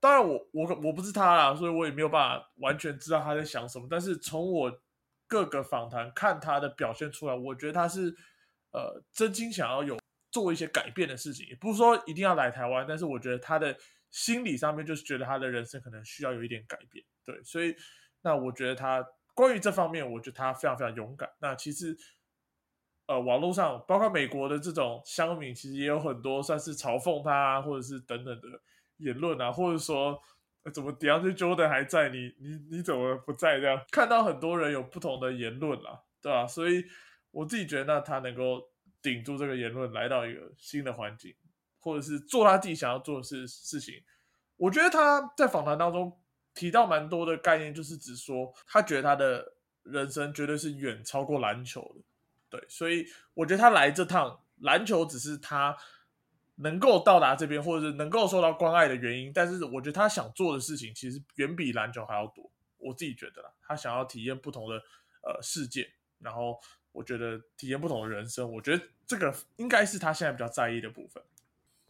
[0.00, 3.86] 当然我我我不是他啦，所以我也没有办法完全知道他在想什么。
[3.88, 4.80] 但是从我
[5.28, 8.12] 各个访谈看他的表现出来，我觉得他是
[8.72, 9.96] 呃真心想要有
[10.32, 13.76] 做一些改变的事情，也不是说一定要来台湾，但是我觉得他的。
[14.10, 17.74] 心理上面就是觉得他的人生可能需要有一点改变，对，所以
[18.22, 21.30] 那我觉得他关于这方面，我觉得他非常非常勇敢。
[21.38, 21.96] 那其实，
[23.06, 28.48] 呃，网络上包括美国的这种乡民，其实也有很多算是嘲讽他，或者是等等的
[28.98, 30.20] 言论啊，或者说
[30.74, 33.58] 怎么 Dion Jordan 还在，你你你怎么不在？
[33.60, 36.46] 这样看到很多人有不同的言论啦，对吧？
[36.46, 36.84] 所以
[37.30, 38.68] 我自己觉得，那他能够
[39.00, 41.34] 顶住这个言论，来到一个新的环境。
[41.80, 44.02] 或者是做他自己想要做的事事情，
[44.56, 46.16] 我觉得他在访谈当中
[46.54, 52.02] 提到蛮多的概念，就是指说他觉得他的人生绝对是远超过篮球的，
[52.58, 55.76] 对，所以我觉得他来这趟篮球只是他
[56.56, 64.76] 能够到达这边或者是能够受到关爱的原因，但是我觉得他想做的事情其实远比篮球还要多，我自己觉得啦，他想要体验不同的
[65.22, 66.60] 呃世界，然后
[66.92, 71.22] 我觉得体验不同的人生，我觉得这个应该是他现在比较在意的部分。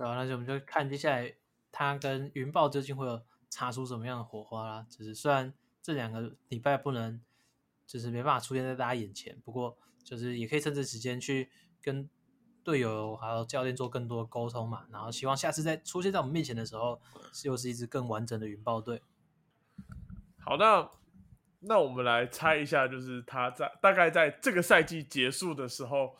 [0.00, 1.30] 对啊，那就我们就看接下来
[1.70, 4.86] 他跟云豹究竟会有擦出什么样的火花啦。
[4.88, 7.20] 就是虽然这两个礼拜不能，
[7.86, 11.50] 就是没办法出现在大家眼前，不过就是也可以趁这时间去
[11.82, 12.08] 跟
[12.64, 14.86] 队友还有教练做更多的沟通嘛。
[14.90, 16.98] 然后希望下次再出现在我们面前的时候，
[17.44, 19.02] 又是一支更完整的云豹队。
[20.38, 20.90] 好，那
[21.58, 26.16] 那我们来猜一下，就是他在大概在这个赛季结束的时候。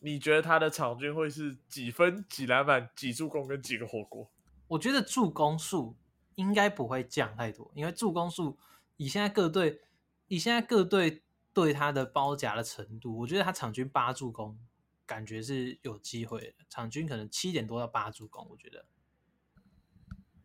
[0.00, 4.30] 你觉得他的场均会是几分、几篮板、几助攻跟几个火锅？
[4.68, 5.96] 我觉得助攻数
[6.34, 8.58] 应该不会降太多，因为助攻数
[8.96, 9.80] 以现在各队
[10.28, 14.58] 以现在各队对他的包夹的程度，我觉得他场均八助攻，
[15.04, 16.64] 感觉是有机会的。
[16.68, 18.84] 场均可能七点多到八助攻，我觉得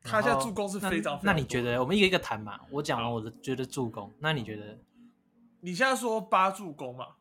[0.01, 1.19] 他现在助攻是非常。
[1.23, 2.59] 那你觉得我们一个一个谈嘛？
[2.71, 4.79] 我讲完我的觉得助攻，那你觉得？
[5.61, 7.15] 你现在说八助攻嘛？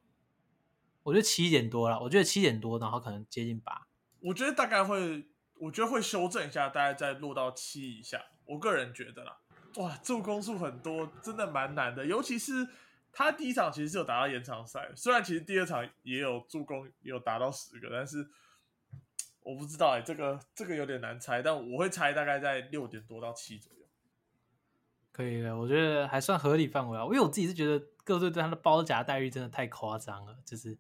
[1.04, 3.86] 我觉得七点多了，我觉得七点多，然后可能接近八。
[4.20, 5.26] 我觉得大概会，
[5.60, 8.20] 我觉得会修正一下，大概再落到七以下。
[8.46, 9.38] 我个人觉得啦，
[9.76, 12.66] 哇，助攻数很多，真的蛮难的，尤其是
[13.12, 18.26] 他第一场其实是有打到延长赛，虽然其实第二场也有助攻，有达到十个，但是
[19.42, 23.86] 我不知道哎、这个这个有点难猜，但我会猜大概在六点多到七左右。
[25.12, 27.04] 可以的，我觉得还算合理范围啊。
[27.04, 30.76] 因为我自己是觉得各队对他的包夹待遇真的太夸张了，就是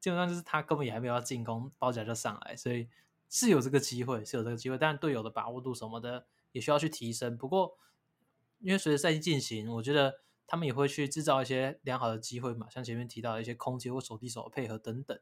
[0.00, 2.88] 基本上就是他根本也还没有要进攻，包夹就上来，所以
[3.28, 7.36] 是有这个机会，是有这个机会，但队友的把握度什么的也需要去提升。
[7.36, 7.76] 不过，
[8.58, 15.18] 因为随着赛季进行，我觉得他们也会去制造一些良好的机会嘛，像前面提到的一些空接或手递手的配合等等。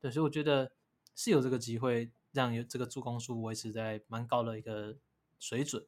[0.00, 0.72] 对，所以我觉得
[1.14, 4.96] 是有这个机会让有这个助攻数维持在蛮高的一个
[5.38, 5.84] 水准。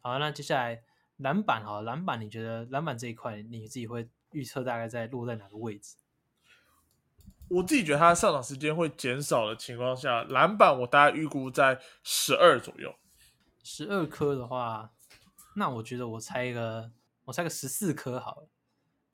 [0.00, 0.84] 好，那接下来
[1.16, 5.96] 篮板好，篮板你觉得篮板这一块你自己会预测大概在落在哪个位置？
[7.48, 12.94] 我自己觉得他上场时间会减少的情况下，篮板我大概预估在十二左右。
[13.62, 14.92] 十二颗的话，
[15.56, 16.90] 那我觉得我猜一个，
[17.24, 18.48] 我猜个十四颗好了。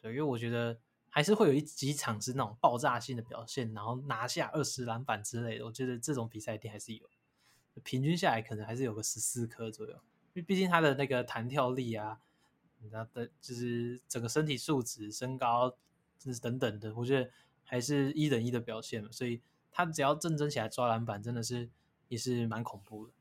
[0.00, 5.64] 对，因为我觉得还是会有一几场是那种爆炸性的表现，然后拿下二十篮板之类的。
[5.64, 7.08] 我觉得这种比赛一定还是有，
[7.82, 9.92] 平均下来可能还是有个十四颗左右。
[9.92, 12.18] 因为毕竟他的那个弹跳力啊，
[12.80, 15.70] 你知道的，就是整个身体素质、身高，
[16.18, 17.30] 就是等等的，我觉得
[17.74, 19.08] 还是一等一的表现嘛。
[19.10, 21.68] 所以他只要正争起来抓篮板，真的是
[22.06, 23.12] 也是蛮恐怖的。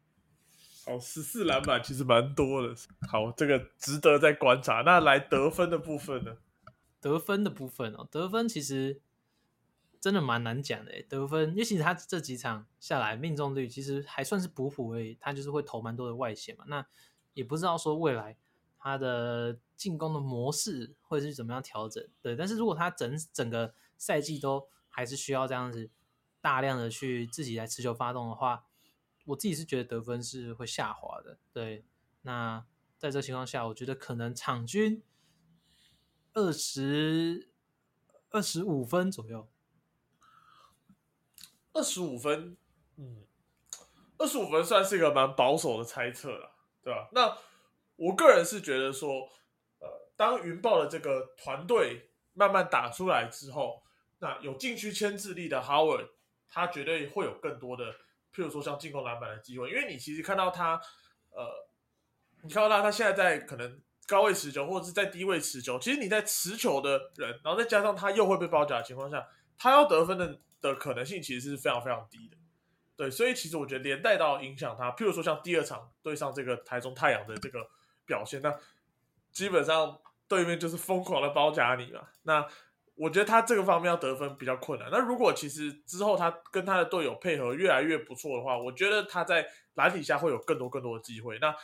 [0.85, 2.75] 哦，十四篮板其实蛮多的。
[3.09, 4.83] 好，这个值得再观察。
[4.83, 6.37] 那来得分的部分呢？
[7.01, 9.01] 得分的部分哦，得分其实
[9.99, 11.01] 真的蛮难讲的诶。
[11.09, 16.65] 得分，因为其实他这几场下来命中率其实还算是普普而已，他就是会投蛮多的外线嘛。
[16.67, 16.85] 那
[17.33, 18.37] 也不知道说未来
[18.77, 22.05] 他的进攻的模式会是怎么样调整。
[22.21, 25.89] 对，但是如果他整整个赛季都还是需要这样子
[26.41, 28.65] 大量的去自己来持球发动的话，
[29.27, 31.37] 我自己是觉得得分是会下滑的。
[31.53, 31.85] 对，
[32.23, 32.65] 那
[32.97, 35.01] 在这情况下，我觉得可能场均
[36.33, 37.49] 二十
[38.29, 39.47] 二十五分左右。
[41.71, 42.57] 二十五分，
[42.97, 43.25] 嗯，
[44.17, 47.07] 二十五分算是一个蛮保守的猜测了，对吧？
[47.13, 47.37] 那
[47.95, 49.29] 我个人是觉得说，
[49.79, 53.82] 呃，当云豹的这个团队慢慢打出来之后，
[54.23, 56.07] 那有禁区牵制力的 Howard，
[56.47, 57.91] 他绝对会有更多的，
[58.33, 60.79] 譬如说像进攻篮板的机会，因为你其实看到他，
[61.31, 61.67] 呃，
[62.41, 72.37] 你看到他，他现在在可能高位持球或者是在低位持球，其实你在持球的人，然后再加上他又会被包夹的情况下，他要得分的的可能性其实是非常非常低的。
[72.95, 77.67] 对，所以其实我觉得连带到影响他，譬如说像第二场对上这个台中太阳的这个
[78.05, 78.57] 表现，那
[79.31, 82.07] 基本上对面就是疯狂的包夹你嘛。
[82.21, 82.47] 那
[82.95, 84.89] 我觉得他这个方面要得分比较困难。
[84.91, 91.39] 那如果其实之后他跟他的队友配合越来越不错的话，我觉得他在篮底下会有更多更多的机会。
[91.39, 91.55] 那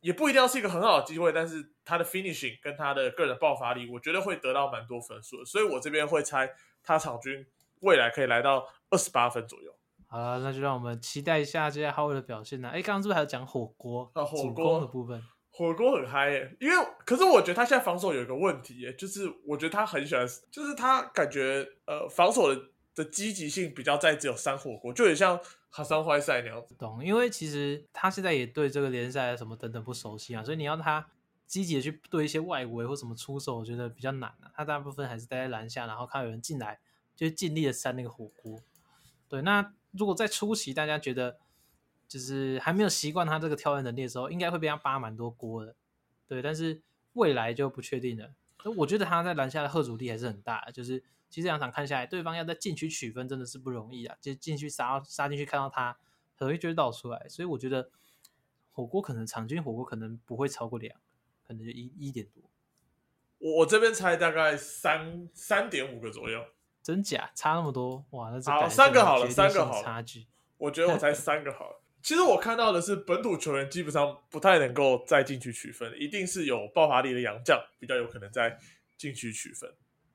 [0.00, 5.44] 也不一定要是一个很好的机会，但是他的 finishing 跟他的个人爆发力，我觉得会得到蛮多分数的。
[5.44, 6.50] 所以我这边会猜
[6.82, 7.46] 他场均
[7.80, 9.72] 未来可以来到二十八分左右。
[10.08, 12.68] 好了，那就让我们期待一下接下来 Howard 的表现呢。
[12.70, 14.10] 哎，刚刚是不是还有讲火锅？
[14.14, 15.22] 啊火锅的部分。
[15.54, 22.62] 火锅很嗨耶，因为可是我觉得他现在防守有一个问题耶，就是我觉得他很喜欢，就是他感觉呃防守的
[22.94, 25.38] 的积极性比较在只有三火锅，就有像
[25.68, 26.74] 哈桑坏赛那样子。
[26.76, 31.06] 懂，因为其实他现在也对这个联赛什么等等不熟悉啊，所以你要他
[31.46, 34.50] 积极的去对一些外围或什么出手，我觉得比较难啊。
[34.54, 36.80] 他大部分还是待在篮下，然后看有人进来，
[37.14, 38.58] 就尽力的扇那个火锅。
[39.28, 41.38] 对，那如果在初期大家觉得
[42.12, 45.74] 就是还没有习惯他这个跳跃能力的时候，应该会被他扒蛮多锅的。
[46.26, 46.82] 对，但是
[47.14, 48.34] 未来就不确定了。
[48.76, 55.96] 我觉得他在篮下的贺阻力还是很大的，就是其实两场看下来，对方要在禁区取分真的是不容易啊，就进去杀杀进去看到他，
[56.36, 57.26] 很容易就会倒出来。
[57.30, 57.88] 所以我觉得
[58.72, 60.94] 火锅可能场均火锅可能不会超过两，
[61.46, 62.42] 可能就一一点多，
[63.38, 66.44] 我我这边猜大概三三点五个左右，
[66.82, 68.28] 真假差那么多哇？
[68.28, 70.26] 那这好三个好了三个好了差距。
[70.58, 71.81] 我觉得我猜三个好了。
[72.02, 78.58] 其实我看到的是本土球员基本上不太能够在禁区取分，一定是有爆发力的洋将比较有可能在
[78.98, 79.72] 禁区取分。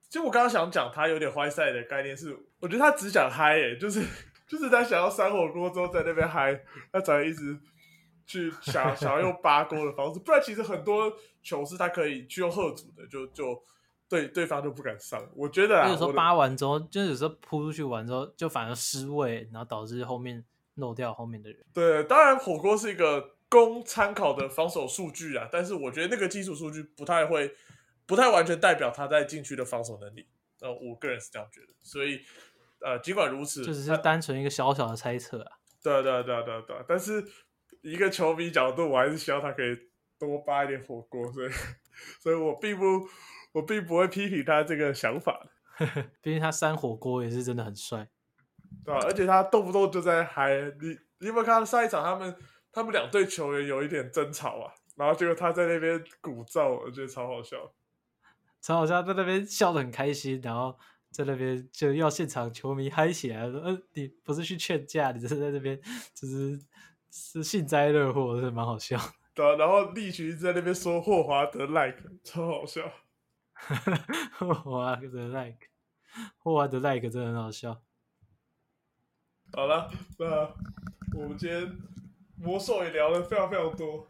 [0.10, 4.02] 其实我刚刚想讲他有点坏赛的概念是，我觉得他只想嗨诶、就是
[4.48, 6.58] 就是他想要扇火锅之后在那边嗨，
[6.92, 7.58] 他才会一直
[8.26, 11.12] 去想想要用扒锅的方式，不然其实很多
[11.42, 13.62] 球是他可以去用贺主的，就就
[14.10, 15.22] 对对方就不敢上。
[15.36, 20.44] 我觉得啊，有时候扒完之后，就是有时候扑出去完之后，就反而失位，然后导致后面
[20.78, 21.64] 漏掉后面的人。
[21.74, 27.54] 对，当然火锅是一个供参考的防守数据啊，但是我觉得那个基础数据不太会，
[28.06, 30.28] 不太完全代表他在禁区的防守能力。
[30.60, 32.20] 呃，我个人是这样觉得，所以
[32.82, 35.52] 呃，尽管如此，就只是他单纯一个小小的猜测啊。
[35.84, 37.24] 对啊对啊对啊对啊对啊，但是
[37.82, 39.78] 一个球迷角度，我还是希望他可以
[40.20, 41.50] 多扒一点火锅，所以
[42.20, 42.84] 所以我并不
[43.54, 45.52] 我并不会批评他这个想法的。
[46.24, 48.10] 毕竟他扇火锅也是真的很帅，
[48.88, 49.02] 对吧？
[49.04, 50.56] 而且他动不动就在嗨。
[50.80, 52.34] 你你有没有看到上一场他们
[52.72, 54.72] 他们两队球员有一点争吵啊？
[54.96, 57.58] 然后结果他在那边鼓噪，我觉得超好笑，
[58.62, 60.78] 超好笑，在那边笑得很开心，然后
[61.12, 65.78] 在那边就要现场球迷嗨起来，说：“嗯，你不是去劝架，你这是在那边
[66.16, 66.58] 就是
[67.12, 68.98] 是幸灾乐祸，是蛮好笑。”
[69.36, 72.82] 对，然后利群在那边说霍华德 like，超好笑。
[74.38, 75.68] 霍华德 like，
[76.38, 77.84] 霍华德 like 真的很好笑。
[79.54, 80.54] 好了，那
[81.18, 81.78] 我们今天
[82.36, 84.06] 魔兽也聊了非常非常多。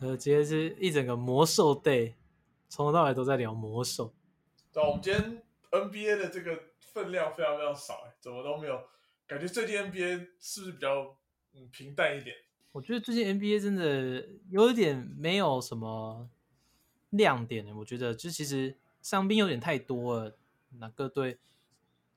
[0.00, 2.14] 呃，今天是一整个魔兽 day，
[2.68, 4.12] 从头到尾都在聊魔兽。
[4.72, 8.80] 对，我们今天 NBA 的这个分量非常非常少，哎，怎么都没有？
[9.26, 11.16] 感觉最近 NBA 是不是比较
[11.54, 12.36] 嗯平淡一点？
[12.72, 16.28] 我觉得最近 NBA 真的有一点没有什么
[17.10, 20.36] 亮点我觉得就其实伤兵有点太多了，
[20.78, 21.38] 哪个队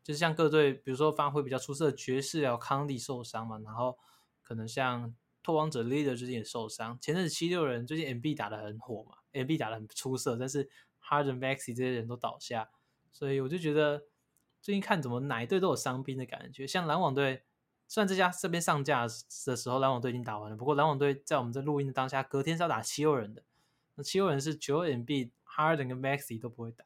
[0.09, 3.95] 就是像各队，比如说发挥比较出色的爵士啊，康利受伤嘛，然后
[4.41, 10.67] 可能像拓荒者 Leader 最近也受伤，前阵子七六人最近 MB 打的很火嘛，MB 打的很出色，但是
[10.99, 12.71] Harden、Maxi 这些人都倒下，
[13.11, 14.05] 所以我就觉得
[14.59, 17.43] 最近看怎么哪一队都有伤兵的感觉，像篮网队。
[17.87, 19.07] 虽然这家这边上架
[19.45, 23.43] 的时候篮网队已经打完了，不过篮网队在我们这录音的当下，隔天是要打七六人的。
[23.93, 26.85] 那七六人是九 M B Harden 跟 Maxi 都不会打，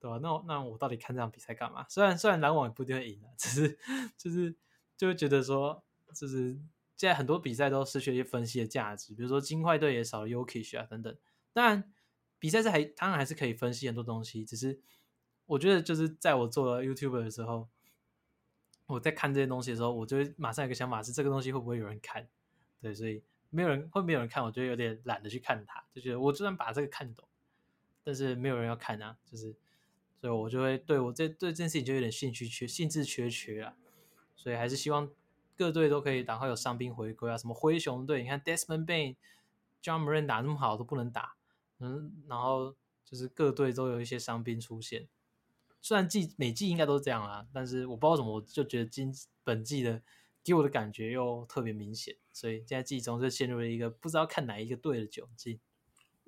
[0.00, 0.18] 对吧？
[0.22, 1.86] 那那我到底看这场比赛干嘛？
[1.88, 3.78] 虽然虽然篮网也不一定会赢只是
[4.16, 4.54] 就是
[4.96, 5.82] 就会觉得说，
[6.14, 6.58] 就是
[6.96, 11.16] 现在很多比赛都失去了一些分析的价值，比如说金块队也少了 Yokish 啊等等。
[11.52, 11.92] 当然
[12.38, 14.80] 比赛是还当然还是可以分析很多东西，只是
[15.46, 17.68] 我觉得就是在我做了 YouTube 的时候。
[18.86, 22.26] 我在看这些东西的时候，我就会马上有个想法是这个东西会不会有人看？
[22.80, 27.24] 对，所以没有人会没有人看，我觉得有点懒得去看它，就觉得我就算把这个看懂，
[28.02, 29.54] 但是没有人要看啊，就是，
[30.20, 33.74] 所以我就会对我这对这件事情就有点兴趣缺兴致缺缺啊，
[34.36, 35.10] 所以还是希望
[35.56, 39.16] 各队都可以赶快有伤兵回归啊，什么灰熊队，你看 Desmond Bain、
[39.82, 41.36] John Moran 打那么好都不能打，
[41.78, 45.08] 嗯，然后就是各队都有一些伤兵出现。
[45.80, 49.10] 虽然季每季应该都是这样啊，但是我不知道怎么，我就觉得今
[49.42, 50.02] 本季的
[50.44, 55.58] 给我的感觉又特别明显，所以现在季中就陷入了一个不知道看哪一个队的窘境。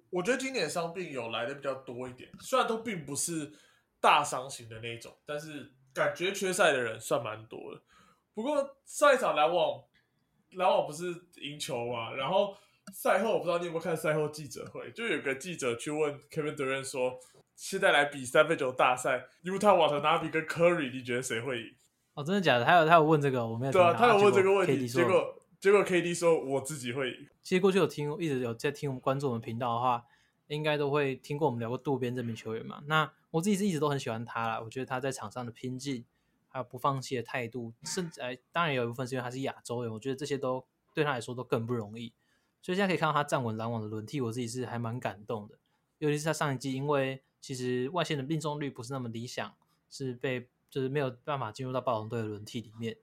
[0.09, 3.53] 我觉得今年伤病有来的比较多一点，虽然都并不是
[4.03, 7.81] 大伤型的那种，但是感觉缺赛的人算蛮多的。
[8.35, 9.83] 不过上一场篮网，
[10.51, 11.07] 篮网不是
[11.41, 12.13] 赢球嘛？
[12.13, 12.55] 然后
[12.93, 17.19] 赛后我不知道你有没有看赛后记者会，就有个记者去问 Kevin Durant 说。
[17.55, 21.75] 现在来比三分球大赛，Utah、瓦特纳比跟 Curry，你觉得谁会赢？
[22.15, 22.65] 哦，真的假的？
[22.65, 23.73] 他有他有问这个，我没有。
[23.73, 27.29] 对啊，他有问这个问题，结果结果 KD 说我自己会赢。
[27.43, 30.03] 其实过去有听，一直有在听我们关注我们频道的话，
[30.57, 32.83] 应该都会听过我们聊过渡边这名球员嘛。
[32.87, 36.05] 那我自己是一直都很喜欢他啦，我觉得他在场上的拼劲，
[36.49, 42.13] 还有不放弃的态度，甚至哎，当然有一部分是因为他是亚洲人，我觉得这些都对他来说都更不容易。
[42.61, 45.59] 所以现在可以看到他站稳篮网的轮替，我自己是还蛮感动的，
[45.99, 47.23] 尤其是他上一季因为。
[47.43, 49.53] 其实外线的命中率不是那么理想，
[49.91, 52.97] 是被就是没有办法进入到暴龙队的轮替里面。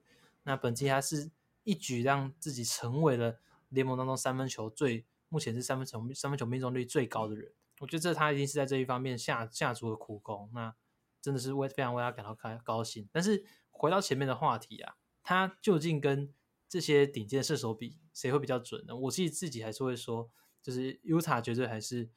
[0.44, 1.30] 那本季他是
[1.66, 3.38] 一举让自己成为了
[3.68, 7.54] 联盟当中三分球最目前是三分球三分球命中率最高的人。
[7.80, 10.50] 我觉得这他一定是在这一方面下下足了苦功。
[10.54, 10.76] 那
[11.22, 13.08] 真的是为非常为他感到开高兴。
[13.12, 16.34] 但是回到前面的话题啊，他究竟跟
[16.68, 18.96] 这些顶尖射手比，谁会比较准呢？
[18.96, 20.30] 我自己自己还是会说，
[20.62, 22.10] 就是 UTA 绝对还是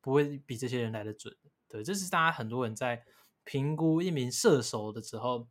[0.00, 1.36] 不会比这些人来的准。
[1.68, 3.04] 对，这是大家很多人在
[3.44, 5.48] 评估一名射手的时候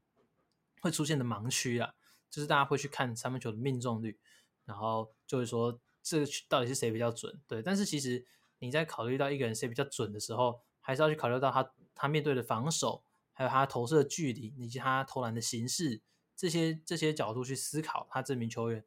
[0.81, 1.93] 会出现的盲区啊，
[2.29, 4.19] 就是大家会去看三分球的命中率，
[4.65, 7.39] 然后就会说这个到底是谁比较准？
[7.47, 8.25] 对，但是其实
[8.59, 13.03] 你在考虑到一个人谁比较准的时候，还是要去考虑到他他面对的防守，
[13.33, 16.01] 还有他投射的距离，以及他投篮的形式
[16.35, 18.83] 这些这些角度去思考他这名球员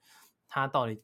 [0.48, 1.02] 他到底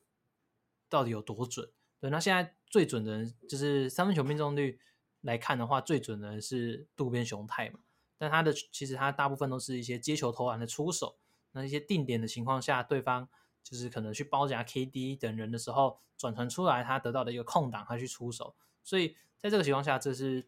[0.88, 1.70] 到底有多准？
[2.00, 4.78] 对，那现在最准的人就是三分球命中率。
[5.22, 7.80] 来看的话，最准的是渡边雄太嘛，
[8.16, 11.18] 但他的其实他大部分都是一些接球投篮的出手，
[11.50, 13.28] 那一些定点的情况下，对方
[13.68, 18.54] 就是可能去包夹 KD 等人的时候，转传出来，他得到的一个空档，他去出手，
[18.84, 20.46] 所以在这个情况下，这是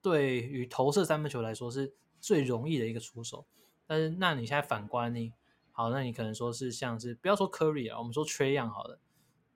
[0.00, 3.46] 对于投射三分球来说是最容易的一个出手。
[3.86, 5.34] 但是那你现在反观你，
[5.72, 8.98] 好，那你可能说是像是不要说 Curry 啊，我们说 Trey Young 好了，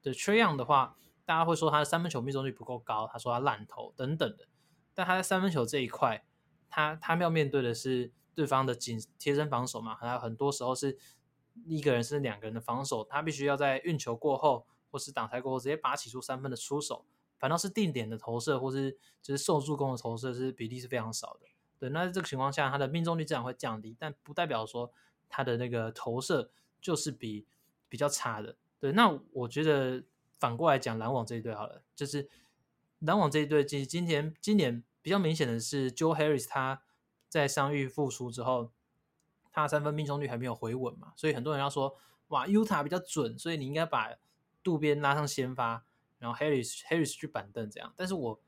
[0.03, 4.47] 对 Trey Young 的话，大家会说他的三分球命中率不够高，他说他烂投等等的。
[4.93, 6.27] 但他在三分球这一块，
[6.69, 10.99] 他他要面对的是对方的紧贴身防守嘛，还有很多时候是
[11.67, 17.05] 一个人甚至两个人的防守，他必须要在运球过后或是挡拆过后直接拔起出三分的出手，
[17.39, 21.47] 反倒是定点的投射或是就是受助攻的投射是比例是非常少的。
[21.79, 24.93] 对，那在这个情况下，他的命中率自然会降低，但不代表说
[25.29, 26.51] 他的那个投射
[26.81, 27.47] 就是比
[27.89, 28.57] 比较差的。
[28.81, 30.03] 对，那我觉得
[30.39, 32.29] 反过来讲，篮网这一队好了，就是
[32.99, 36.83] 篮网这一队，其实今天今年比较明显的是，Joe Harris 他
[37.29, 38.73] 在伤愈复出之后，
[39.63, 41.95] 他三分命中率还没有回稳嘛，所以很多人要说，
[42.29, 44.15] 哇，Utah 比较准，所以你应该把
[44.63, 45.85] 渡边拉上先发，
[46.19, 47.93] 然后 Harris Harris 去板凳这样。
[47.97, 48.41] 但是我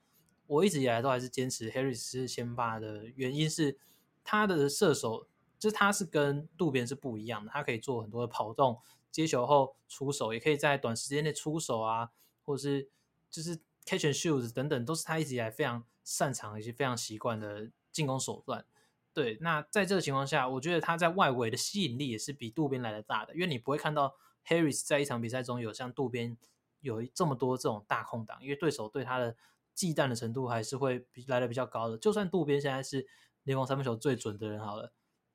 [0.46, 3.78] 我一直以来都还是坚持 Harris 是先发的原因是
[4.22, 5.26] 他的射手，
[5.58, 8.78] 就是他是跟渡边是不一样的，他可以做很多的跑动。
[9.10, 12.10] 接球后出手，也可以在短时间内出手啊，
[12.44, 12.88] 或者是
[13.28, 18.64] 就是 catch and shoot 等等，都是他一直以来非常擅长以及非常习惯的进攻手段。
[19.12, 24.14] 对，那在这个情况下，我觉得他在外围的吸引力也是比渡边来的大的，因为你不会看到
[24.46, 26.36] Harris 在一场比赛中有像渡边
[26.80, 29.36] 有这么多这种大空档，因为对手对他的
[29.74, 31.98] 忌惮的程度还是会比来的比较高的。
[31.98, 33.06] 就算渡边现在是
[33.42, 34.92] 联盟三分球最准的人好了，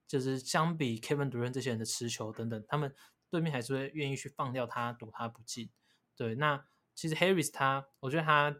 [0.07, 2.93] 就是相比 Kevin Durant 这些人的持球等等，他们。
[3.31, 5.69] 对面还是会愿意去放掉他，赌他不进。
[6.15, 6.63] 对，那
[6.93, 8.55] 其实 Harris 他，我觉得他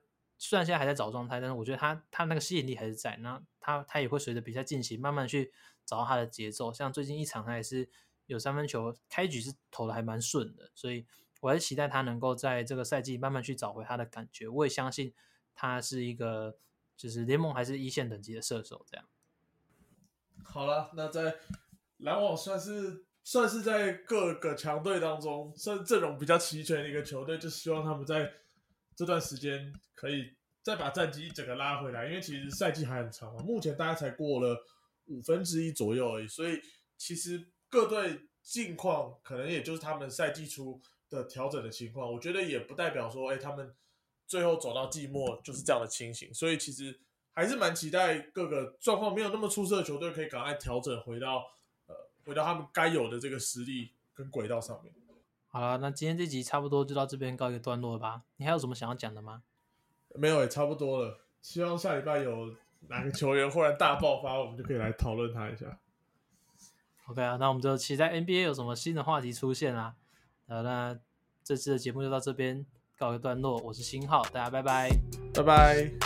[0.48, 3.18] 虽然现在还在找状态，但是我觉得他他那个吸引力还是在。
[3.18, 5.52] 那他他也会随着比赛进行，慢慢去
[5.86, 6.72] 找到他的节奏。
[6.72, 7.90] 像最近一场，他也是
[8.28, 10.72] 有三分球，开局是投的还蛮顺的。
[10.74, 11.06] 所以
[11.42, 14.48] 我还是期待他能够在这个赛季慢慢去找回他的感觉。
[14.48, 15.14] 我也相信
[15.54, 16.58] 他是一个
[16.96, 18.86] 就是联盟还是一线等级的射手。
[18.90, 19.06] 这样。
[20.44, 21.36] 好了，那在
[21.98, 23.06] 篮网算是。
[23.28, 28.32] 算是在各个强队当中，算阵容比较齐全的一个球队，就希望他们在
[28.96, 32.08] 这段时间可以再把战绩一整个拉回来。
[32.08, 34.66] 因为其实赛季还很长嘛，目前大概才过了
[35.06, 36.60] 五分之一左右而已，所以
[36.98, 42.12] 其实各队近况可能也就是他们赛季初的调整的情况。
[42.12, 43.74] 我觉得也不代表说，哎，他们
[44.26, 46.34] 最后走到季末就是这样的情形。
[46.34, 47.00] 所以其实
[47.34, 51.46] 还是蛮期待各个状况没有那么出色的球队可以赶快调整回到。
[51.88, 54.92] 呃回到他们该有的这个实力跟轨道上面。
[55.56, 58.24] 好了，那今天这集差不多就到这边告一个段落了吧？
[58.36, 59.42] 你还有什么想要讲的吗？
[60.14, 61.22] 没有，也差不多了。
[61.42, 62.54] 希望下礼拜有
[62.90, 65.80] 哪个球员忽然大爆发，我们就可以来讨论他一下。
[67.08, 69.96] OK 啊，那我们就期待 NBA 有什么新的话题出现啦。
[70.50, 71.00] 好，那
[71.42, 72.66] 这次的节目就到这边
[72.98, 73.58] 告一个段落。
[73.60, 74.90] 我是新浩，大家拜拜，
[75.34, 76.05] 拜拜。